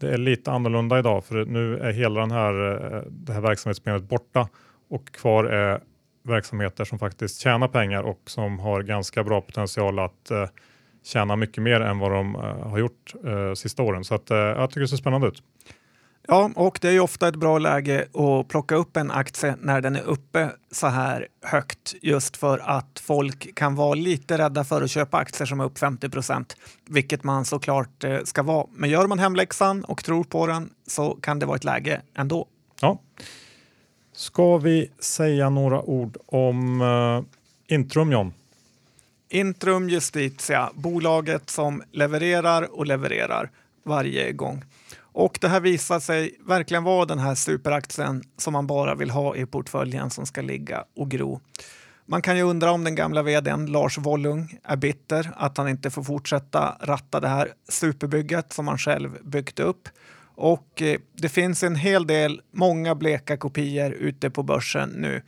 det 0.00 0.10
är 0.10 0.18
lite 0.18 0.50
annorlunda 0.50 0.98
idag 0.98 1.24
för 1.24 1.44
nu 1.44 1.78
är 1.78 1.92
hela 1.92 2.20
den 2.20 2.30
här, 2.30 2.74
eh, 2.94 3.02
det 3.10 3.32
här 3.32 3.40
verksamhetsbenet 3.40 4.02
borta 4.02 4.48
och 4.88 5.12
kvar 5.12 5.44
är 5.44 5.80
verksamheter 6.22 6.84
som 6.84 6.98
faktiskt 6.98 7.40
tjänar 7.40 7.68
pengar 7.68 8.02
och 8.02 8.20
som 8.26 8.58
har 8.58 8.82
ganska 8.82 9.24
bra 9.24 9.40
potential 9.40 9.98
att 9.98 10.30
eh, 10.30 10.46
tjäna 11.04 11.36
mycket 11.36 11.62
mer 11.62 11.80
än 11.80 11.98
vad 11.98 12.12
de 12.12 12.34
eh, 12.34 12.68
har 12.68 12.78
gjort 12.78 13.14
eh, 13.26 13.54
sista 13.54 13.82
åren. 13.82 14.04
Så 14.04 14.14
att, 14.14 14.30
eh, 14.30 14.36
jag 14.36 14.70
tycker 14.70 14.80
det 14.80 14.88
ser 14.88 14.96
spännande 14.96 15.26
ut. 15.26 15.42
Ja, 16.30 16.50
och 16.54 16.78
det 16.80 16.88
är 16.88 16.92
ju 16.92 17.00
ofta 17.00 17.28
ett 17.28 17.36
bra 17.36 17.58
läge 17.58 18.06
att 18.14 18.48
plocka 18.48 18.74
upp 18.74 18.96
en 18.96 19.10
aktie 19.10 19.56
när 19.60 19.80
den 19.80 19.96
är 19.96 20.02
uppe 20.02 20.50
så 20.70 20.86
här 20.86 21.28
högt 21.42 21.94
just 22.02 22.36
för 22.36 22.58
att 22.58 23.00
folk 23.04 23.54
kan 23.54 23.74
vara 23.74 23.94
lite 23.94 24.38
rädda 24.38 24.64
för 24.64 24.82
att 24.82 24.90
köpa 24.90 25.16
aktier 25.16 25.46
som 25.46 25.60
är 25.60 25.64
upp 25.64 25.78
50 25.78 26.08
procent, 26.08 26.56
vilket 26.86 27.24
man 27.24 27.44
såklart 27.44 28.04
eh, 28.04 28.18
ska 28.24 28.42
vara. 28.42 28.66
Men 28.72 28.90
gör 28.90 29.06
man 29.06 29.18
hemläxan 29.18 29.84
och 29.84 30.04
tror 30.04 30.24
på 30.24 30.46
den 30.46 30.70
så 30.86 31.10
kan 31.10 31.38
det 31.38 31.46
vara 31.46 31.56
ett 31.56 31.64
läge 31.64 32.00
ändå. 32.14 32.46
Ja. 32.80 33.00
Ska 34.12 34.58
vi 34.58 34.90
säga 34.98 35.50
några 35.50 35.82
ord 35.82 36.16
om 36.26 36.80
uh, 36.80 37.22
Intrum, 37.66 38.12
John? 38.12 38.32
Intrum 39.28 39.88
Justitia, 39.88 40.70
bolaget 40.74 41.50
som 41.50 41.82
levererar 41.92 42.78
och 42.78 42.86
levererar 42.86 43.50
varje 43.84 44.32
gång. 44.32 44.64
Och 45.12 45.38
det 45.40 45.48
här 45.48 45.60
visar 45.60 46.00
sig 46.00 46.36
verkligen 46.46 46.84
vara 46.84 47.04
den 47.04 47.18
här 47.18 47.34
superaktien 47.34 48.22
som 48.36 48.52
man 48.52 48.66
bara 48.66 48.94
vill 48.94 49.10
ha 49.10 49.36
i 49.36 49.46
portföljen 49.46 50.10
som 50.10 50.26
ska 50.26 50.40
ligga 50.40 50.84
och 50.96 51.10
gro. 51.10 51.40
Man 52.06 52.22
kan 52.22 52.36
ju 52.36 52.42
undra 52.42 52.70
om 52.70 52.84
den 52.84 52.94
gamla 52.94 53.22
vdn 53.22 53.66
Lars 53.66 53.98
Wollung 53.98 54.58
är 54.64 54.76
bitter 54.76 55.30
att 55.36 55.58
han 55.58 55.68
inte 55.68 55.90
får 55.90 56.02
fortsätta 56.02 56.76
ratta 56.80 57.20
det 57.20 57.28
här 57.28 57.52
superbygget 57.68 58.52
som 58.52 58.68
han 58.68 58.78
själv 58.78 59.18
byggt 59.24 59.60
upp. 59.60 59.88
Och 60.34 60.82
eh, 60.82 60.98
det 61.12 61.28
finns 61.28 61.62
en 61.62 61.76
hel 61.76 62.06
del, 62.06 62.40
många 62.50 62.94
bleka 62.94 63.36
kopior 63.36 63.92
ute 63.92 64.30
på 64.30 64.42
börsen 64.42 64.88
nu 64.88 65.22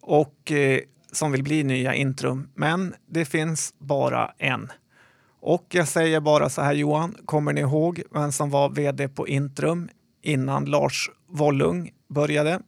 och 0.00 0.52
eh, 0.52 0.80
som 1.12 1.32
vill 1.32 1.42
bli 1.42 1.64
nya 1.64 1.94
Intrum. 1.94 2.48
Men 2.54 2.94
det 3.06 3.24
finns 3.24 3.74
bara 3.78 4.32
en. 4.38 4.72
Och 5.46 5.66
jag 5.68 5.88
säger 5.88 6.20
bara 6.20 6.48
så 6.48 6.62
här 6.62 6.72
Johan, 6.72 7.16
kommer 7.24 7.52
ni 7.52 7.60
ihåg 7.60 8.02
vem 8.10 8.32
som 8.32 8.50
var 8.50 8.68
vd 8.68 9.08
på 9.08 9.28
Intrum 9.28 9.88
innan 10.22 10.64
Lars 10.64 11.10
Wollung 11.28 11.90
började? 12.08 12.60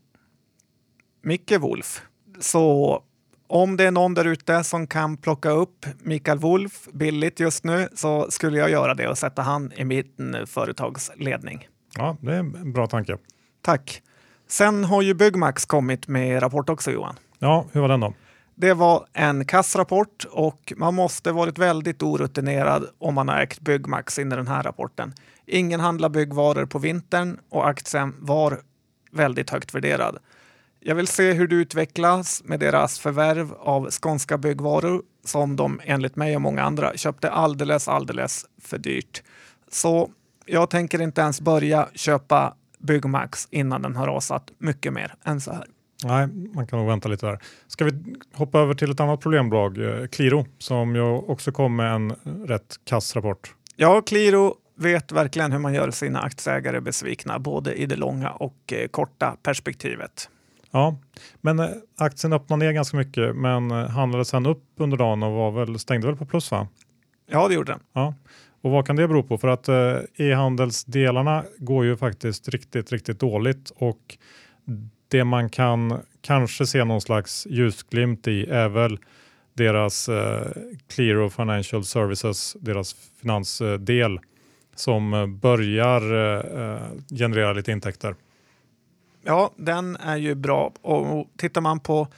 Micke 1.22 1.52
Wolf. 1.60 2.02
Så 2.40 3.02
om 3.46 3.76
det 3.76 3.84
är 3.84 3.90
någon 3.90 4.14
där 4.14 4.24
ute 4.24 4.64
som 4.64 4.86
kan 4.86 5.16
plocka 5.16 5.50
upp 5.50 5.86
Mikael 6.02 6.38
Wolf 6.38 6.88
billigt 6.92 7.40
just 7.40 7.64
nu 7.64 7.88
så 7.94 8.30
skulle 8.30 8.58
jag 8.58 8.70
göra 8.70 8.94
det 8.94 9.08
och 9.08 9.18
sätta 9.18 9.42
han 9.42 9.72
i 9.72 9.84
min 9.84 10.36
företagsledning. 10.46 11.68
Ja, 11.96 12.16
det 12.20 12.34
är 12.34 12.38
en 12.38 12.72
bra 12.72 12.86
tanke. 12.86 13.16
Tack. 13.62 14.02
Sen 14.48 14.84
har 14.84 15.02
ju 15.02 15.14
Byggmax 15.14 15.64
kommit 15.64 16.08
med 16.08 16.42
rapport 16.42 16.68
också 16.68 16.90
Johan. 16.90 17.16
Ja, 17.38 17.64
hur 17.72 17.80
var 17.80 17.88
den 17.88 18.00
då? 18.00 18.14
Det 18.61 18.75
var 18.75 19.07
en 19.12 19.44
kassrapport 19.44 20.25
och 20.31 20.73
man 20.77 20.94
måste 20.94 21.33
varit 21.33 21.59
väldigt 21.59 22.03
orutinerad 22.03 22.87
om 22.99 23.14
man 23.14 23.29
har 23.29 23.40
ägt 23.40 23.61
Byggmax 23.61 24.18
in 24.18 24.33
i 24.33 24.37
den 24.37 24.49
här 24.49 24.62
rapporten. 24.62 25.14
Ingen 25.47 25.81
handlar 25.81 26.09
byggvaror 26.09 26.66
på 26.66 26.79
vintern 26.79 27.38
och 27.49 27.68
aktien 27.68 28.14
var 28.18 28.61
väldigt 29.12 29.51
högt 29.51 29.75
värderad. 29.75 30.18
Jag 30.81 30.94
vill 30.94 31.07
se 31.07 31.33
hur 31.33 31.49
det 31.49 31.55
utvecklas 31.55 32.42
med 32.44 32.61
deras 32.61 32.99
förvärv 32.99 33.53
av 33.53 33.90
skånska 33.90 34.38
byggvaror 34.38 35.03
som 35.25 35.57
de 35.57 35.81
enligt 35.85 36.16
mig 36.16 36.37
och 36.37 36.42
många 36.42 36.62
andra 36.62 36.97
köpte 36.97 37.31
alldeles, 37.31 37.88
alldeles 37.88 38.47
för 38.62 38.79
dyrt. 38.79 39.23
Så 39.71 40.11
jag 40.47 40.71
tänker 40.71 41.01
inte 41.01 41.21
ens 41.21 41.40
börja 41.40 41.88
köpa 41.94 42.55
Byggmax 42.79 43.49
innan 43.51 43.83
den 43.83 43.97
har 43.97 44.07
rasat 44.07 44.51
mycket 44.59 44.92
mer 44.92 45.14
än 45.25 45.40
så 45.40 45.53
här. 45.53 45.66
Nej, 46.04 46.26
man 46.54 46.66
kan 46.66 46.78
nog 46.78 46.88
vänta 46.88 47.08
lite 47.08 47.26
där. 47.26 47.38
Ska 47.66 47.84
vi 47.84 47.92
hoppa 48.32 48.61
över 48.61 48.74
till 48.74 48.90
ett 48.90 49.00
annat 49.00 49.20
problembolag, 49.20 49.78
eh, 49.78 50.06
Qliro, 50.06 50.46
som 50.58 50.94
ju 50.94 51.02
också 51.02 51.52
kom 51.52 51.76
med 51.76 51.94
en 51.94 52.12
rätt 52.46 52.76
kass 52.84 53.16
rapport. 53.16 53.54
Ja, 53.76 54.02
Qliro 54.02 54.54
vet 54.76 55.12
verkligen 55.12 55.52
hur 55.52 55.58
man 55.58 55.74
gör 55.74 55.90
sina 55.90 56.20
aktieägare 56.20 56.80
besvikna, 56.80 57.38
både 57.38 57.74
i 57.74 57.87
det 57.87 57.96
långa 57.96 58.30
och 58.30 58.72
eh, 58.72 58.88
korta 58.88 59.37
perspektivet. 59.42 60.30
Ja, 60.70 60.98
men 61.40 61.58
eh, 61.58 61.68
aktien 61.96 62.32
öppnade 62.32 62.64
ner 62.64 62.72
ganska 62.72 62.96
mycket, 62.96 63.37
men 63.37 63.70
handlade 63.70 64.24
sedan 64.24 64.46
upp 64.46 64.64
under 64.76 64.96
dagen 64.96 65.22
och 65.22 65.32
var 65.32 65.50
väl, 65.50 65.78
stängde 65.78 66.06
väl 66.06 66.16
på 66.16 66.26
plus 66.26 66.50
va? 66.50 66.68
Ja, 67.30 67.48
det 67.48 67.54
gjorde 67.54 67.72
den. 67.72 67.80
Ja. 67.92 68.14
Och 68.61 68.70
vad 68.70 68.87
kan 68.87 68.96
det 68.96 69.08
bero 69.08 69.22
på? 69.22 69.38
För 69.38 69.48
att 69.48 69.68
e-handelsdelarna 70.14 71.44
går 71.58 71.84
ju 71.84 71.96
faktiskt 71.96 72.48
riktigt, 72.48 72.92
riktigt 72.92 73.20
dåligt 73.20 73.70
och 73.76 74.18
det 75.09 75.25
man 75.25 75.51
kan 75.51 76.01
kanske 76.21 76.66
se 76.66 76.85
någon 76.85 77.01
slags 77.01 77.47
ljusglimt 77.51 78.29
i 78.29 78.47
är 78.47 78.68
väl 78.68 78.99
deras 79.55 80.09
eh, 80.09 80.47
Clearo 80.88 81.31
Financial 81.31 81.85
Services, 81.85 82.57
deras 82.61 82.97
finansdel 83.21 84.21
som 84.75 85.14
eh, 85.14 85.27
börjar 85.27 86.01
eh, 86.01 86.83
generera 87.11 87.53
lite 87.53 87.73
intäkter. 87.73 88.14
Ja, 89.25 89.51
den 89.57 89.97
är 89.97 90.16
ju 90.16 90.35
bra. 90.35 90.73
Och 90.81 91.31
tittar 91.37 91.61
man 91.61 91.81
på 91.81 92.09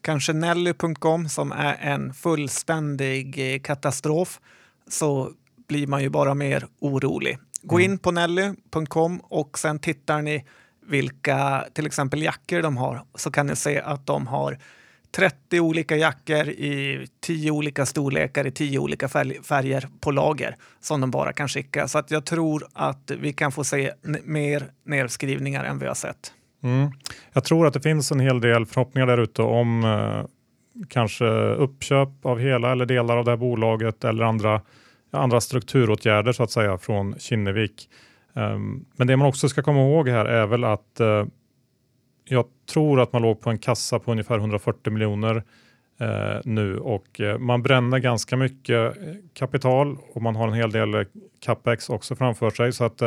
kanske 0.00 0.32
Nelly.com 0.32 1.28
som 1.28 1.52
är 1.52 1.76
en 1.80 2.14
fullständig 2.14 3.54
eh, 3.54 3.60
katastrof 3.60 4.40
så 4.88 5.30
blir 5.68 5.86
man 5.86 6.02
ju 6.02 6.08
bara 6.08 6.34
mer 6.34 6.66
orolig. 6.78 7.38
Gå 7.62 7.78
mm. 7.78 7.90
in 7.90 7.98
på 7.98 8.10
Nelly.com 8.10 9.20
och 9.20 9.58
sen 9.58 9.78
tittar 9.78 10.22
ni 10.22 10.44
vilka 10.88 11.64
till 11.72 11.86
exempel 11.86 12.22
jackor 12.22 12.62
de 12.62 12.76
har 12.76 13.02
så 13.14 13.30
kan 13.30 13.46
ni 13.46 13.56
se 13.56 13.80
att 13.80 14.06
de 14.06 14.26
har 14.26 14.58
30 15.16 15.60
olika 15.60 15.96
jackor 15.96 16.48
i 16.48 17.06
10 17.20 17.50
olika 17.50 17.86
storlekar 17.86 18.46
i 18.46 18.50
10 18.50 18.78
olika 18.78 19.08
färger 19.08 19.88
på 20.00 20.10
lager 20.10 20.56
som 20.80 21.00
de 21.00 21.10
bara 21.10 21.32
kan 21.32 21.48
skicka. 21.48 21.88
Så 21.88 21.98
att 21.98 22.10
jag 22.10 22.24
tror 22.24 22.66
att 22.72 23.10
vi 23.20 23.32
kan 23.32 23.52
få 23.52 23.64
se 23.64 23.92
mer 24.24 24.64
nedskrivningar 24.84 25.64
än 25.64 25.78
vi 25.78 25.86
har 25.86 25.94
sett. 25.94 26.32
Mm. 26.62 26.90
Jag 27.32 27.44
tror 27.44 27.66
att 27.66 27.74
det 27.74 27.80
finns 27.80 28.12
en 28.12 28.20
hel 28.20 28.40
del 28.40 28.66
förhoppningar 28.66 29.06
där 29.06 29.18
ute 29.18 29.42
om 29.42 29.84
eh, 29.84 30.24
kanske 30.88 31.24
uppköp 31.54 32.08
av 32.22 32.38
hela 32.38 32.72
eller 32.72 32.86
delar 32.86 33.16
av 33.16 33.24
det 33.24 33.30
här 33.30 33.36
bolaget 33.36 34.04
eller 34.04 34.24
andra, 34.24 34.60
andra 35.12 35.40
strukturåtgärder 35.40 36.32
så 36.32 36.42
att 36.42 36.50
säga 36.50 36.78
från 36.78 37.18
Kinnevik. 37.18 37.88
Ehm, 38.36 38.84
men 38.96 39.06
det 39.06 39.16
man 39.16 39.28
också 39.28 39.48
ska 39.48 39.62
komma 39.62 39.80
ihåg 39.80 40.08
här 40.08 40.24
är 40.24 40.46
väl 40.46 40.64
att 40.64 41.00
eh, 41.00 41.24
jag 42.24 42.44
tror 42.72 43.00
att 43.00 43.12
man 43.12 43.22
låg 43.22 43.40
på 43.40 43.50
en 43.50 43.58
kassa 43.58 43.98
på 43.98 44.12
ungefär 44.12 44.38
140 44.38 44.92
miljoner 44.92 45.44
eh, 46.00 46.40
nu 46.44 46.78
och 46.78 47.20
eh, 47.20 47.38
man 47.38 47.62
bränner 47.62 47.98
ganska 47.98 48.36
mycket 48.36 48.94
kapital 49.32 49.98
och 50.14 50.22
man 50.22 50.36
har 50.36 50.48
en 50.48 50.54
hel 50.54 50.70
del 50.70 51.06
capex 51.40 51.90
också 51.90 52.16
framför 52.16 52.50
sig 52.50 52.72
så 52.72 52.84
att 52.84 53.02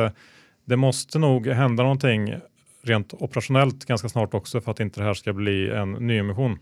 det 0.66 0.76
måste 0.76 1.20
nog 1.20 1.48
hända 1.48 1.84
någonting 1.84 2.36
rent 2.84 3.14
operationellt 3.14 3.86
ganska 3.86 4.10
snart 4.10 4.34
också 4.34 4.62
för 4.62 4.72
att 4.72 4.80
inte 4.80 5.00
det 5.00 5.06
här 5.06 5.14
ska 5.14 5.34
bli 5.34 5.70
en 5.70 5.92
nyemission. 5.92 6.60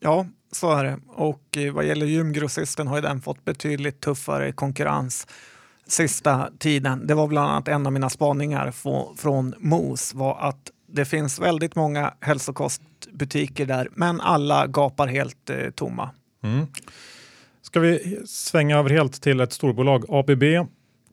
Ja, 0.00 0.26
så 0.52 0.72
är 0.72 0.84
det. 0.84 0.98
Och 1.06 1.58
vad 1.72 1.84
gäller 1.84 2.06
gymgrossisten 2.06 2.86
har 2.86 2.96
ju 2.96 3.02
den 3.02 3.20
fått 3.20 3.44
betydligt 3.44 4.00
tuffare 4.00 4.52
konkurrens 4.52 5.26
sista 5.86 6.50
tiden. 6.58 7.06
Det 7.06 7.14
var 7.14 7.26
bland 7.26 7.50
annat 7.50 7.68
en 7.68 7.86
av 7.86 7.92
mina 7.92 8.10
spaningar 8.10 8.70
från 9.16 9.54
MOS 9.58 10.14
var 10.14 10.38
att 10.40 10.70
det 10.86 11.04
finns 11.04 11.38
väldigt 11.38 11.76
många 11.76 12.14
hälsokostbutiker 12.20 13.66
där, 13.66 13.88
men 13.94 14.20
alla 14.20 14.66
gapar 14.66 15.06
helt 15.06 15.50
eh, 15.50 15.70
tomma. 15.74 16.10
Mm. 16.42 16.66
Ska 17.62 17.80
vi 17.80 18.20
svänga 18.26 18.78
över 18.78 18.90
helt 18.90 19.22
till 19.22 19.40
ett 19.40 19.52
storbolag, 19.52 20.04
ABB 20.08 20.42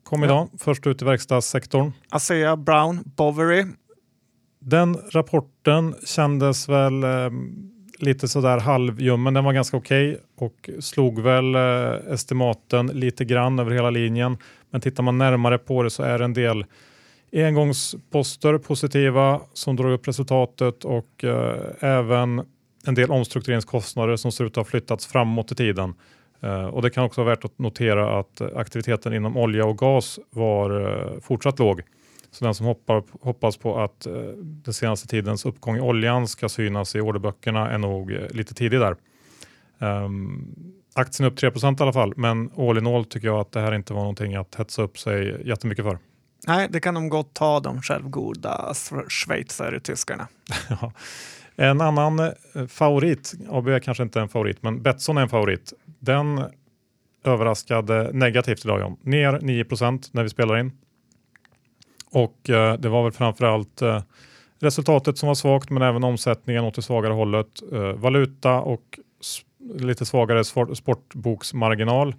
kom 0.03 0.23
idag, 0.23 0.49
ja. 0.51 0.57
först 0.57 0.87
ut 0.87 1.01
i 1.01 1.05
verkstadssektorn. 1.05 1.91
ASEA 2.09 2.57
Brown 2.57 3.03
Boveri. 3.05 3.65
Den 4.59 4.97
rapporten 5.11 5.95
kändes 6.05 6.69
väl 6.69 7.03
eh, 7.03 7.29
lite 7.99 8.27
sådär 8.27 8.59
halvljummen. 8.59 9.33
Den 9.33 9.43
var 9.43 9.53
ganska 9.53 9.77
okej 9.77 10.11
okay 10.11 10.47
och 10.47 10.83
slog 10.83 11.19
väl 11.19 11.55
eh, 11.55 12.13
estimaten 12.13 12.87
lite 12.87 13.25
grann 13.25 13.59
över 13.59 13.71
hela 13.71 13.89
linjen. 13.89 14.37
Men 14.71 14.81
tittar 14.81 15.03
man 15.03 15.17
närmare 15.17 15.57
på 15.57 15.83
det 15.83 15.89
så 15.89 16.03
är 16.03 16.19
det 16.19 16.25
en 16.25 16.33
del 16.33 16.65
engångsposter 17.33 18.57
positiva 18.57 19.41
som 19.53 19.75
drar 19.75 19.91
upp 19.91 20.07
resultatet 20.07 20.85
och 20.85 21.23
eh, 21.23 21.55
även 21.79 22.41
en 22.85 22.95
del 22.95 23.11
omstruktureringskostnader 23.11 24.15
som 24.15 24.31
ser 24.31 24.45
ut 24.45 24.51
att 24.51 24.55
ha 24.55 24.63
flyttats 24.63 25.07
framåt 25.07 25.51
i 25.51 25.55
tiden. 25.55 25.93
Eh, 26.41 26.65
och 26.65 26.81
det 26.81 26.89
kan 26.89 27.03
också 27.03 27.23
vara 27.23 27.35
värt 27.35 27.45
att 27.45 27.59
notera 27.59 28.19
att 28.19 28.41
aktiviteten 28.55 29.13
inom 29.13 29.37
olja 29.37 29.65
och 29.65 29.77
gas 29.77 30.19
var 30.29 30.81
eh, 30.81 31.19
fortsatt 31.21 31.59
låg. 31.59 31.81
Så 32.31 32.45
den 32.45 32.53
som 32.53 32.65
hoppar, 32.65 33.03
hoppas 33.21 33.57
på 33.57 33.79
att 33.79 34.05
eh, 34.05 34.13
den 34.37 34.73
senaste 34.73 35.07
tidens 35.07 35.45
uppgång 35.45 35.77
i 35.77 35.81
oljan 35.81 36.27
ska 36.27 36.49
synas 36.49 36.95
i 36.95 36.99
orderböckerna 37.01 37.71
är 37.71 37.77
nog 37.77 38.11
eh, 38.11 38.29
lite 38.29 38.53
tidig 38.53 38.79
där. 38.79 38.95
Um, 39.79 40.55
aktien 40.95 41.27
upp 41.27 41.37
3 41.37 41.49
i 41.49 41.51
alla 41.79 41.93
fall, 41.93 42.13
men 42.17 42.51
all 42.57 42.77
in 42.77 42.87
all 42.87 43.05
tycker 43.05 43.27
jag 43.27 43.39
att 43.39 43.51
det 43.51 43.59
här 43.59 43.75
inte 43.75 43.93
var 43.93 44.01
någonting 44.01 44.35
att 44.35 44.55
hetsa 44.55 44.81
upp 44.81 44.97
sig 44.97 45.47
jättemycket 45.47 45.85
för. 45.85 45.97
Nej, 46.47 46.67
det 46.69 46.79
kan 46.79 46.93
de 46.93 47.09
gott 47.09 47.33
ta 47.33 47.59
de 47.59 47.81
självgoda 47.81 48.73
schweizare 49.07 49.79
tyskarna. 49.79 50.27
en 51.55 51.81
annan 51.81 52.19
eh, 52.19 52.67
favorit, 52.67 53.33
AB 53.49 53.67
är 53.67 53.79
kanske 53.79 54.03
inte 54.03 54.21
en 54.21 54.29
favorit, 54.29 54.63
men 54.63 54.81
Betsson 54.81 55.17
är 55.17 55.21
en 55.21 55.29
favorit. 55.29 55.73
Den 55.99 56.41
överraskade 57.23 58.09
negativt 58.13 58.65
idag 58.65 58.79
John. 58.79 58.97
Ner 59.01 59.39
9% 59.39 60.09
när 60.11 60.23
vi 60.23 60.29
spelar 60.29 60.57
in. 60.57 60.71
Och 62.11 62.49
eh, 62.49 62.77
det 62.77 62.89
var 62.89 63.03
väl 63.03 63.11
framförallt 63.11 63.81
eh, 63.81 64.01
resultatet 64.59 65.17
som 65.17 65.27
var 65.27 65.35
svagt 65.35 65.69
men 65.69 65.83
även 65.83 66.03
omsättningen 66.03 66.63
åt 66.63 66.75
det 66.75 66.81
svagare 66.81 67.13
hållet. 67.13 67.47
Eh, 67.71 67.93
valuta 67.93 68.59
och 68.59 68.99
lite 69.79 70.05
svagare 70.05 70.43
sportboksmarginal 70.75 72.15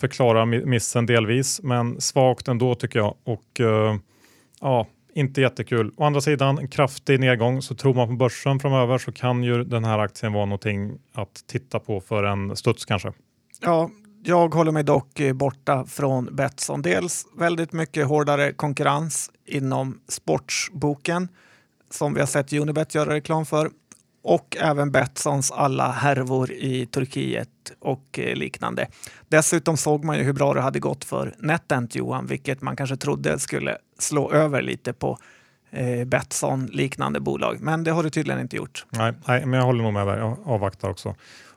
förklarar 0.00 0.46
missen 0.46 1.06
delvis 1.06 1.62
men 1.62 2.00
svagt 2.00 2.48
ändå 2.48 2.74
tycker 2.74 2.98
jag. 2.98 3.14
Och 3.24 3.60
uh, 3.60 3.96
ja, 4.60 4.86
inte 5.14 5.40
jättekul. 5.40 5.92
Å 5.96 6.04
andra 6.04 6.20
sidan 6.20 6.58
en 6.58 6.68
kraftig 6.68 7.20
nedgång 7.20 7.62
så 7.62 7.74
tror 7.74 7.94
man 7.94 8.08
på 8.08 8.14
börsen 8.14 8.60
framöver 8.60 8.98
så 8.98 9.12
kan 9.12 9.42
ju 9.42 9.64
den 9.64 9.84
här 9.84 9.98
aktien 9.98 10.32
vara 10.32 10.44
någonting 10.44 10.98
att 11.12 11.44
titta 11.46 11.78
på 11.78 12.00
för 12.00 12.24
en 12.24 12.56
studs 12.56 12.84
kanske. 12.84 13.12
Ja, 13.60 13.90
jag 14.24 14.54
håller 14.54 14.72
mig 14.72 14.84
dock 14.84 15.20
eh, 15.20 15.32
borta 15.32 15.84
från 15.84 16.36
Betsson. 16.36 16.82
Dels 16.82 17.26
väldigt 17.38 17.72
mycket 17.72 18.06
hårdare 18.06 18.52
konkurrens 18.52 19.30
inom 19.46 20.00
sportsboken 20.08 21.28
som 21.90 22.14
vi 22.14 22.20
har 22.20 22.26
sett 22.26 22.52
Unibet 22.52 22.94
göra 22.94 23.14
reklam 23.14 23.46
för 23.46 23.70
och 24.24 24.56
även 24.60 24.90
Betssons 24.90 25.50
alla 25.50 25.90
härvor 25.90 26.52
i 26.52 26.86
Turkiet 26.86 27.48
och 27.78 28.18
eh, 28.18 28.36
liknande. 28.36 28.86
Dessutom 29.28 29.76
såg 29.76 30.04
man 30.04 30.18
ju 30.18 30.22
hur 30.22 30.32
bra 30.32 30.54
det 30.54 30.60
hade 30.60 30.80
gått 30.80 31.04
för 31.04 31.34
NetEnt 31.38 31.94
Johan, 31.94 32.26
vilket 32.26 32.62
man 32.62 32.76
kanske 32.76 32.96
trodde 32.96 33.38
skulle 33.38 33.76
slå 33.98 34.32
över 34.32 34.62
lite 34.62 34.92
på 34.92 35.18
eh, 35.70 36.04
Betsson 36.04 36.66
liknande 36.66 37.20
bolag. 37.20 37.60
Men 37.60 37.84
det 37.84 37.90
har 37.90 38.02
det 38.02 38.10
tydligen 38.10 38.40
inte 38.40 38.56
gjort. 38.56 38.86
Nej, 38.90 39.12
nej 39.28 39.46
men 39.46 39.58
jag 39.58 39.66
håller 39.66 39.82
nog 39.82 39.92
med 39.92 40.06
där. 40.06 40.18
Jag 40.18 40.38
avvaktar 40.44 40.90
också. 40.90 41.14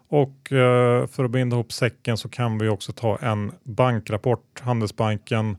Och 0.09 0.51
eh, 0.51 1.07
för 1.07 1.23
att 1.23 1.31
binda 1.31 1.55
ihop 1.55 1.71
säcken 1.73 2.17
så 2.17 2.29
kan 2.29 2.57
vi 2.57 2.67
också 2.67 2.91
ta 2.91 3.17
en 3.17 3.51
bankrapport. 3.63 4.59
Handelsbanken 4.59 5.57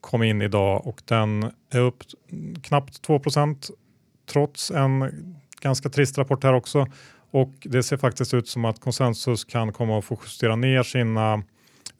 kom 0.00 0.22
in 0.22 0.42
idag 0.42 0.86
och 0.86 1.02
den 1.04 1.50
är 1.70 1.80
upp 1.80 2.02
knappt 2.62 3.08
2% 3.08 3.70
trots 4.26 4.70
en 4.70 5.10
ganska 5.60 5.88
trist 5.88 6.18
rapport 6.18 6.44
här 6.44 6.54
också. 6.54 6.86
Och 7.30 7.52
det 7.62 7.82
ser 7.82 7.96
faktiskt 7.96 8.34
ut 8.34 8.48
som 8.48 8.64
att 8.64 8.80
konsensus 8.80 9.44
kan 9.44 9.72
komma 9.72 9.98
att 9.98 10.04
få 10.04 10.18
justera 10.22 10.56
ner 10.56 10.82
sina 10.82 11.42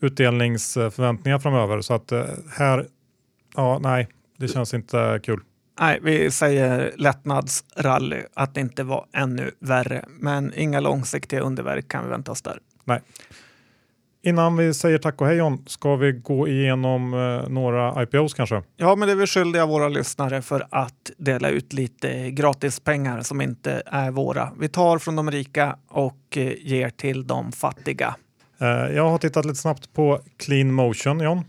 utdelningsförväntningar 0.00 1.38
framöver. 1.38 1.80
Så 1.80 1.94
att 1.94 2.12
eh, 2.12 2.24
här, 2.56 2.86
ja 3.56 3.78
nej, 3.78 4.08
det 4.36 4.48
känns 4.48 4.74
inte 4.74 5.20
kul. 5.22 5.40
Nej, 5.80 5.98
vi 6.02 6.30
säger 6.30 6.92
lättnadsrally, 6.96 8.22
att 8.34 8.54
det 8.54 8.60
inte 8.60 8.82
var 8.82 9.06
ännu 9.12 9.50
värre. 9.58 10.04
Men 10.08 10.52
inga 10.56 10.80
långsiktiga 10.80 11.40
underverk 11.40 11.88
kan 11.88 12.04
vi 12.04 12.10
vänta 12.10 12.32
oss 12.32 12.42
där. 12.42 12.58
Nej. 12.84 13.00
Innan 14.22 14.56
vi 14.56 14.74
säger 14.74 14.98
tack 14.98 15.20
och 15.20 15.26
hej 15.26 15.36
John, 15.36 15.62
ska 15.66 15.96
vi 15.96 16.12
gå 16.12 16.48
igenom 16.48 17.14
eh, 17.14 17.48
några 17.48 18.02
IPOs 18.02 18.34
kanske? 18.34 18.62
Ja, 18.76 18.96
men 18.96 19.08
det 19.08 19.12
är 19.12 19.16
vi 19.16 19.26
skyldiga 19.26 19.66
våra 19.66 19.88
lyssnare 19.88 20.42
för 20.42 20.66
att 20.70 21.10
dela 21.16 21.48
ut 21.48 21.72
lite 21.72 22.30
gratispengar 22.30 23.20
som 23.20 23.40
inte 23.40 23.82
är 23.86 24.10
våra. 24.10 24.52
Vi 24.58 24.68
tar 24.68 24.98
från 24.98 25.16
de 25.16 25.30
rika 25.30 25.76
och 25.88 26.36
eh, 26.36 26.52
ger 26.60 26.90
till 26.90 27.26
de 27.26 27.52
fattiga. 27.52 28.14
Eh, 28.60 28.68
jag 28.68 29.10
har 29.10 29.18
tittat 29.18 29.44
lite 29.44 29.58
snabbt 29.58 29.92
på 29.92 30.20
Clean 30.36 30.72
Motion, 30.72 31.20
John. 31.20 31.44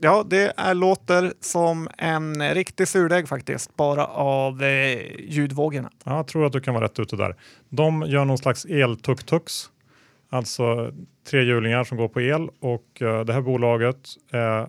Ja, 0.00 0.24
det 0.30 0.52
är, 0.56 0.74
låter 0.74 1.32
som 1.40 1.88
en 1.98 2.54
riktig 2.54 2.88
surdeg 2.88 3.28
faktiskt, 3.28 3.76
bara 3.76 4.06
av 4.06 4.62
eh, 4.62 4.98
ljudvågorna. 5.18 5.90
Ja, 6.04 6.16
jag 6.16 6.26
tror 6.26 6.46
att 6.46 6.52
du 6.52 6.60
kan 6.60 6.74
vara 6.74 6.84
rätt 6.84 6.98
ute 6.98 7.16
där. 7.16 7.36
De 7.68 8.04
gör 8.06 8.24
någon 8.24 8.38
slags 8.38 8.66
el-tuk-tuks, 8.66 9.70
alltså 10.30 10.92
trehjulingar 11.30 11.84
som 11.84 11.98
går 11.98 12.08
på 12.08 12.20
el 12.20 12.48
och 12.60 13.02
uh, 13.02 13.20
det 13.20 13.32
här 13.32 13.40
bolaget 13.40 14.08
är 14.30 14.68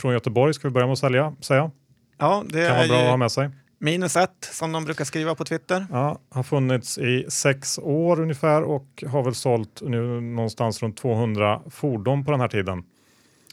från 0.00 0.12
Göteborg 0.12 0.54
ska 0.54 0.68
vi 0.68 0.72
börja 0.72 0.86
med 0.86 0.92
att 0.92 0.98
sälja, 0.98 1.34
säga. 1.40 1.70
Ja, 2.18 2.44
det 2.48 2.66
kan 2.66 2.76
vara 2.76 2.88
bra 2.88 2.96
att 2.96 3.08
ha 3.08 3.16
med 3.16 3.32
sig. 3.32 3.50
Minus 3.78 4.16
ett 4.16 4.48
som 4.52 4.72
de 4.72 4.84
brukar 4.84 5.04
skriva 5.04 5.34
på 5.34 5.44
Twitter. 5.44 5.86
Ja, 5.90 6.18
har 6.30 6.42
funnits 6.42 6.98
i 6.98 7.26
sex 7.28 7.78
år 7.78 8.20
ungefär 8.20 8.62
och 8.62 9.04
har 9.06 9.22
väl 9.22 9.34
sålt 9.34 9.82
nu 9.82 10.20
någonstans 10.20 10.82
runt 10.82 10.96
200 10.96 11.62
fordon 11.70 12.24
på 12.24 12.30
den 12.30 12.40
här 12.40 12.48
tiden. 12.48 12.84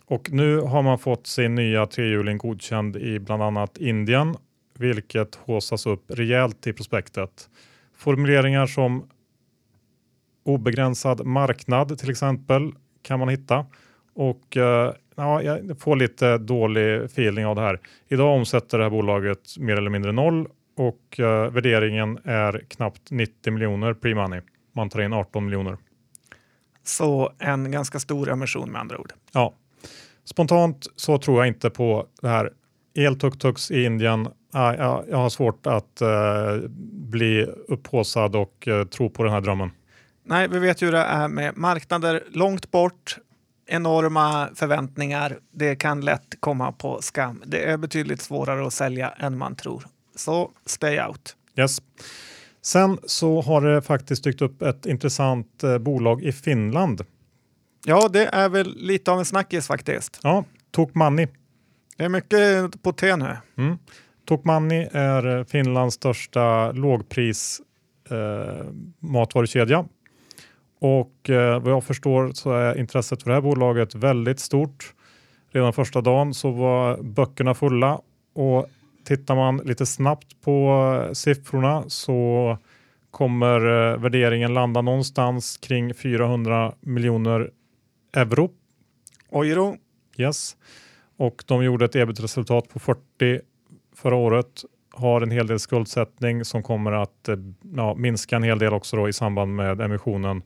Och 0.05 0.31
nu 0.31 0.59
har 0.59 0.81
man 0.81 0.99
fått 0.99 1.27
sin 1.27 1.55
nya 1.55 1.85
trehjuling 1.85 2.37
godkänd 2.37 2.95
i 2.95 3.19
bland 3.19 3.43
annat 3.43 3.77
Indien, 3.77 4.35
vilket 4.77 5.35
håsas 5.35 5.85
upp 5.85 6.03
rejält 6.07 6.67
i 6.67 6.73
prospektet. 6.73 7.49
Formuleringar 7.97 8.67
som 8.67 9.09
obegränsad 10.43 11.25
marknad 11.25 11.99
till 11.99 12.09
exempel 12.09 12.71
kan 13.01 13.19
man 13.19 13.29
hitta 13.29 13.65
och 14.13 14.57
eh, 14.57 14.93
ja, 15.15 15.41
jag 15.41 15.79
får 15.79 15.95
lite 15.95 16.37
dålig 16.37 17.03
feeling 17.03 17.45
av 17.45 17.55
det 17.55 17.61
här. 17.61 17.79
Idag 18.07 18.35
omsätter 18.35 18.77
det 18.77 18.83
här 18.83 18.91
bolaget 18.91 19.57
mer 19.57 19.75
eller 19.75 19.89
mindre 19.89 20.11
noll 20.11 20.47
och 20.77 21.19
eh, 21.19 21.51
värderingen 21.51 22.19
är 22.23 22.65
knappt 22.67 23.11
90 23.11 23.53
miljoner 23.53 23.93
pre-money. 23.93 24.41
Man 24.75 24.89
tar 24.89 25.01
in 25.01 25.13
18 25.13 25.45
miljoner. 25.45 25.77
Så 26.83 27.31
en 27.39 27.71
ganska 27.71 27.99
stor 27.99 28.29
emission 28.29 28.71
med 28.71 28.81
andra 28.81 28.97
ord. 28.97 29.13
Ja, 29.33 29.53
Spontant 30.23 30.87
så 30.95 31.17
tror 31.17 31.37
jag 31.37 31.47
inte 31.47 31.69
på 31.69 32.07
det 32.21 32.27
här 32.27 32.49
el-tuk-tuks 32.93 33.71
i 33.71 33.83
Indien 33.83 34.27
ja, 34.53 34.75
jag, 35.09 35.17
har 35.17 35.29
svårt 35.29 35.67
att 35.67 36.01
eh, 36.01 36.69
bli 36.91 37.47
upphåsad 37.67 38.35
och 38.35 38.67
tro 38.91 39.09
på 39.09 39.23
den 39.23 39.33
här 39.33 39.41
drömmen. 39.41 39.71
Nej, 40.31 40.47
vi 40.47 40.59
vet 40.59 40.81
ju 40.81 40.85
hur 40.85 40.93
det 40.93 40.99
är 40.99 41.27
med 41.27 41.57
marknader 41.57 42.23
långt 42.31 42.71
bort, 42.71 43.17
enorma 43.65 44.49
förväntningar. 44.55 45.39
Det 45.51 45.75
kan 45.75 46.01
lätt 46.01 46.35
komma 46.39 46.71
på 46.71 47.01
skam. 47.01 47.43
Det 47.45 47.63
är 47.63 47.77
betydligt 47.77 48.21
svårare 48.21 48.67
att 48.67 48.73
sälja 48.73 49.09
än 49.09 49.37
man 49.37 49.55
tror. 49.55 49.83
Så 50.15 50.51
stay 50.65 51.01
out. 51.01 51.35
Yes. 51.55 51.81
Sen 52.61 52.97
så 53.03 53.41
har 53.41 53.61
det 53.61 53.81
faktiskt 53.81 54.23
dykt 54.23 54.41
upp 54.41 54.61
ett 54.61 54.85
intressant 54.85 55.63
eh, 55.63 55.77
bolag 55.77 56.23
i 56.23 56.31
Finland. 56.31 57.01
Ja, 57.85 58.07
det 58.07 58.25
är 58.25 58.49
väl 58.49 58.75
lite 58.77 59.11
av 59.11 59.19
en 59.19 59.25
snackis 59.25 59.67
faktiskt. 59.67 60.19
Ja, 60.23 60.45
Tokmanni. 60.71 61.27
Det 61.97 62.03
är 62.03 62.09
mycket 62.09 62.83
på 62.83 62.93
T 62.93 63.15
nu. 63.15 63.37
Mm. 63.57 63.77
Tokmanni 64.25 64.89
är 64.91 65.43
Finlands 65.43 65.95
största 65.95 66.71
lågpris 66.71 67.61
eh, 68.09 68.65
matvarukedja. 68.99 69.85
Och 70.81 71.29
eh, 71.29 71.59
vad 71.59 71.73
jag 71.73 71.83
förstår 71.83 72.31
så 72.33 72.51
är 72.51 72.77
intresset 72.77 73.23
för 73.23 73.29
det 73.29 73.35
här 73.35 73.41
bolaget 73.41 73.95
väldigt 73.95 74.39
stort. 74.39 74.93
Redan 75.51 75.73
första 75.73 76.01
dagen 76.01 76.33
så 76.33 76.51
var 76.51 76.97
böckerna 77.03 77.53
fulla 77.53 78.01
och 78.33 78.67
tittar 79.03 79.35
man 79.35 79.57
lite 79.57 79.85
snabbt 79.85 80.41
på 80.41 81.09
siffrorna 81.13 81.83
så 81.87 82.57
kommer 83.11 83.55
eh, 83.55 83.97
värderingen 83.97 84.53
landa 84.53 84.81
någonstans 84.81 85.57
kring 85.57 85.93
400 85.93 86.73
miljoner 86.79 87.51
euro. 88.13 88.49
Euro. 89.31 89.77
Yes. 90.17 90.57
Och 91.17 91.43
de 91.47 91.63
gjorde 91.63 91.85
ett 91.85 91.95
ebit-resultat 91.95 92.69
på 92.69 92.79
40 92.79 93.01
förra 93.95 94.15
året. 94.15 94.63
Har 94.91 95.21
en 95.21 95.31
hel 95.31 95.47
del 95.47 95.59
skuldsättning 95.59 96.45
som 96.45 96.63
kommer 96.63 96.91
att 96.91 97.29
eh, 97.29 97.35
ja, 97.75 97.95
minska 97.95 98.35
en 98.35 98.43
hel 98.43 98.59
del 98.59 98.73
också 98.73 99.09
i 99.09 99.13
samband 99.13 99.55
med 99.55 99.81
emissionen. 99.81 100.41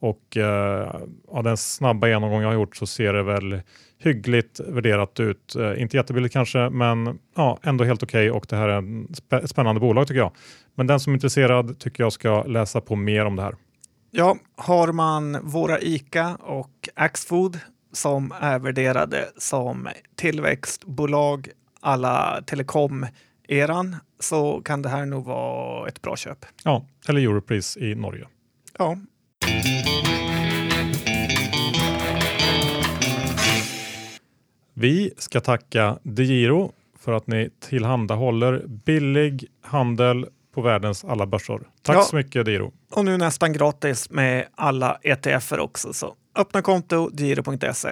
Och 0.00 0.36
eh, 0.36 0.94
av 1.28 1.44
den 1.44 1.56
snabba 1.56 2.08
genomgång 2.08 2.42
jag 2.42 2.48
har 2.48 2.54
gjort 2.54 2.76
så 2.76 2.86
ser 2.86 3.12
det 3.12 3.22
väl 3.22 3.60
hyggligt 3.98 4.60
värderat 4.60 5.20
ut. 5.20 5.56
Eh, 5.56 5.82
inte 5.82 5.96
jättebilligt 5.96 6.32
kanske, 6.32 6.70
men 6.70 7.18
ja, 7.36 7.58
ändå 7.62 7.84
helt 7.84 8.02
okej 8.02 8.30
okay 8.30 8.38
och 8.38 8.46
det 8.48 8.56
här 8.56 8.68
är 8.68 8.76
en 8.78 9.14
spä 9.14 9.48
spännande 9.48 9.80
bolag 9.80 10.06
tycker 10.06 10.20
jag. 10.20 10.32
Men 10.74 10.86
den 10.86 11.00
som 11.00 11.12
är 11.12 11.14
intresserad 11.14 11.78
tycker 11.78 12.02
jag 12.02 12.12
ska 12.12 12.42
läsa 12.42 12.80
på 12.80 12.96
mer 12.96 13.24
om 13.24 13.36
det 13.36 13.42
här. 13.42 13.54
Ja, 14.10 14.36
har 14.56 14.92
man 14.92 15.38
våra 15.42 15.80
ICA 15.80 16.36
och 16.36 16.88
Axfood 16.94 17.58
som 17.92 18.32
är 18.40 18.58
värderade 18.58 19.28
som 19.36 19.88
tillväxtbolag 20.16 21.48
alla 21.80 22.42
telekom-eran 22.46 23.96
så 24.20 24.60
kan 24.64 24.82
det 24.82 24.88
här 24.88 25.06
nog 25.06 25.24
vara 25.24 25.88
ett 25.88 26.02
bra 26.02 26.16
köp. 26.16 26.46
Ja, 26.64 26.86
eller 27.08 27.20
Europris 27.20 27.76
i 27.76 27.94
Norge. 27.94 28.26
Ja. 28.78 28.96
Vi 34.74 35.12
ska 35.18 35.40
tacka 35.40 35.98
DeGiro 36.02 36.72
för 36.98 37.12
att 37.12 37.26
ni 37.26 37.50
tillhandahåller 37.60 38.64
billig 38.66 39.46
handel 39.62 40.26
på 40.54 40.60
världens 40.60 41.04
alla 41.04 41.26
börsar. 41.26 41.60
Tack 41.82 41.96
ja. 41.96 42.02
så 42.02 42.16
mycket 42.16 42.44
DeGiro. 42.44 42.72
Och 42.90 43.04
nu 43.04 43.16
nästan 43.16 43.52
gratis 43.52 44.10
med 44.10 44.46
alla 44.54 44.98
ETFer 45.02 45.60
också. 45.60 45.92
Så 45.92 46.14
öppna 46.36 46.62
konto 46.62 47.10
giro.se. 47.12 47.88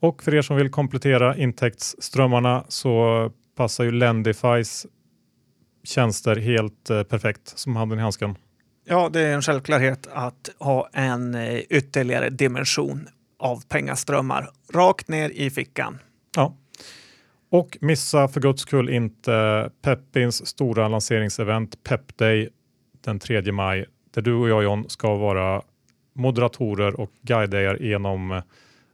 Och 0.00 0.22
för 0.22 0.34
er 0.34 0.42
som 0.42 0.56
vill 0.56 0.70
komplettera 0.70 1.36
intäktsströmmarna 1.36 2.64
så 2.68 3.30
passar 3.56 3.84
ju 3.84 3.92
Lendifys 3.92 4.86
tjänster 5.84 6.36
helt 6.36 6.90
eh, 6.90 7.02
perfekt 7.02 7.58
som 7.58 7.76
handen 7.76 7.98
i 7.98 8.02
handsken. 8.02 8.36
Ja, 8.84 9.08
det 9.08 9.20
är 9.20 9.34
en 9.34 9.42
självklarhet 9.42 10.08
att 10.12 10.50
ha 10.58 10.88
en 10.92 11.34
eh, 11.34 11.58
ytterligare 11.58 12.30
dimension 12.30 13.08
av 13.38 13.64
pengaströmmar 13.68 14.50
rakt 14.72 15.08
ner 15.08 15.30
i 15.30 15.50
fickan. 15.50 15.98
Ja. 16.36 16.56
Och 17.50 17.78
missa 17.80 18.28
för 18.28 18.40
guds 18.40 18.62
skull 18.62 18.88
inte 18.88 19.70
Peppins 19.82 20.46
stora 20.46 20.88
lanseringsevent 20.88 21.84
Pep 21.84 22.16
Day 22.16 22.48
den 23.04 23.18
3 23.18 23.52
maj 23.52 23.86
där 24.10 24.22
du 24.22 24.34
och 24.34 24.48
jag 24.48 24.62
John 24.62 24.88
ska 24.88 25.14
vara 25.14 25.62
moderatorer 26.12 27.00
och 27.00 27.10
guida 27.22 27.62
er 27.62 27.78
genom 27.80 28.32
eh, 28.32 28.42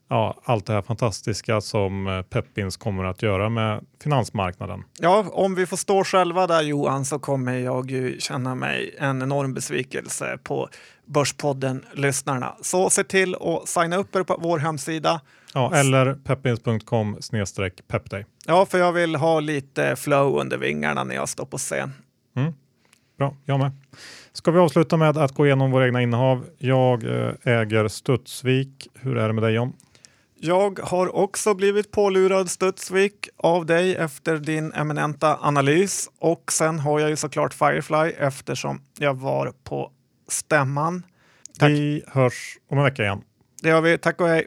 ja, 0.09 0.41
allt 0.45 0.67
det 0.67 0.73
här 0.73 0.83
fantastiska 0.83 1.61
som 1.61 2.07
eh, 2.07 2.23
Peppins 2.23 2.77
kommer 2.77 3.05
att 3.05 3.23
göra 3.23 3.49
med 3.49 3.85
finansmarknaden. 4.03 4.85
Ja, 4.99 5.25
om 5.33 5.55
vi 5.55 5.67
får 5.67 5.77
stå 5.77 6.05
själva 6.05 6.47
där 6.47 6.63
Johan 6.63 7.05
så 7.05 7.19
kommer 7.19 7.59
jag 7.59 7.91
ju 7.91 8.21
känna 8.21 8.55
mig 8.55 8.95
en 8.99 9.23
enorm 9.23 9.55
besvikelse 9.55 10.39
på 10.43 10.69
Börspodden-lyssnarna. 11.05 12.55
Så 12.63 12.91
se 12.91 13.05
till 13.05 13.35
att 13.35 13.69
signa 13.69 13.97
upp 13.97 14.17
er 14.17 14.23
på 14.23 14.39
vår 14.41 14.59
hemsida. 14.59 15.21
Ja, 15.55 15.75
eller 15.75 16.15
peppins.com 16.15 17.19
pepday. 17.89 18.27
Ja, 18.47 18.67
för 18.67 18.79
jag 18.79 18.93
vill 18.93 19.15
ha 19.15 19.41
lite 19.41 19.97
flow 19.97 20.41
under 20.41 20.59
vingarna 20.59 21.05
när 21.05 21.15
jag 21.15 21.29
står 21.29 21.45
på 21.45 21.59
scen. 21.59 21.93
Mm. 22.37 22.53
Bra, 23.19 23.37
jag 23.45 23.59
med. 23.59 23.71
Ska 24.33 24.51
vi 24.51 24.59
avsluta 24.59 24.97
med 24.97 25.17
att 25.17 25.33
gå 25.33 25.47
igenom 25.47 25.71
våra 25.71 25.87
egna 25.87 26.03
innehav? 26.03 26.45
Jag 26.59 27.05
eh, 27.05 27.33
äger 27.43 27.89
Studsvik. 27.89 28.89
Hur 28.95 29.17
är 29.17 29.27
det 29.27 29.33
med 29.33 29.43
dig 29.43 29.55
John? 29.55 29.73
Jag 30.39 30.79
har 30.83 31.17
också 31.17 31.55
blivit 31.55 31.91
pålurad 31.91 32.51
Studsvik 32.51 33.29
av 33.37 33.67
dig 33.67 33.97
efter 33.97 34.37
din 34.37 34.73
eminenta 34.73 35.39
analys 35.41 36.11
och 36.19 36.53
sen 36.53 36.79
har 36.79 37.01
jag 37.01 37.11
ju 37.11 37.17
såklart 37.17 37.55
Firefly 37.55 38.11
eftersom 38.19 38.83
jag 38.99 39.15
var 39.15 39.53
på 39.65 39.93
stämman. 40.29 41.03
Tack. 41.59 41.71
Vi 41.71 42.03
hörs 42.07 42.59
om 42.71 42.79
en 42.79 42.85
vecka 42.85 43.03
igen. 43.03 43.23
Det 43.63 43.69
gör 43.69 43.81
vi. 43.81 43.99
Tack 43.99 44.21
och 44.21 44.29
hej. 44.29 44.47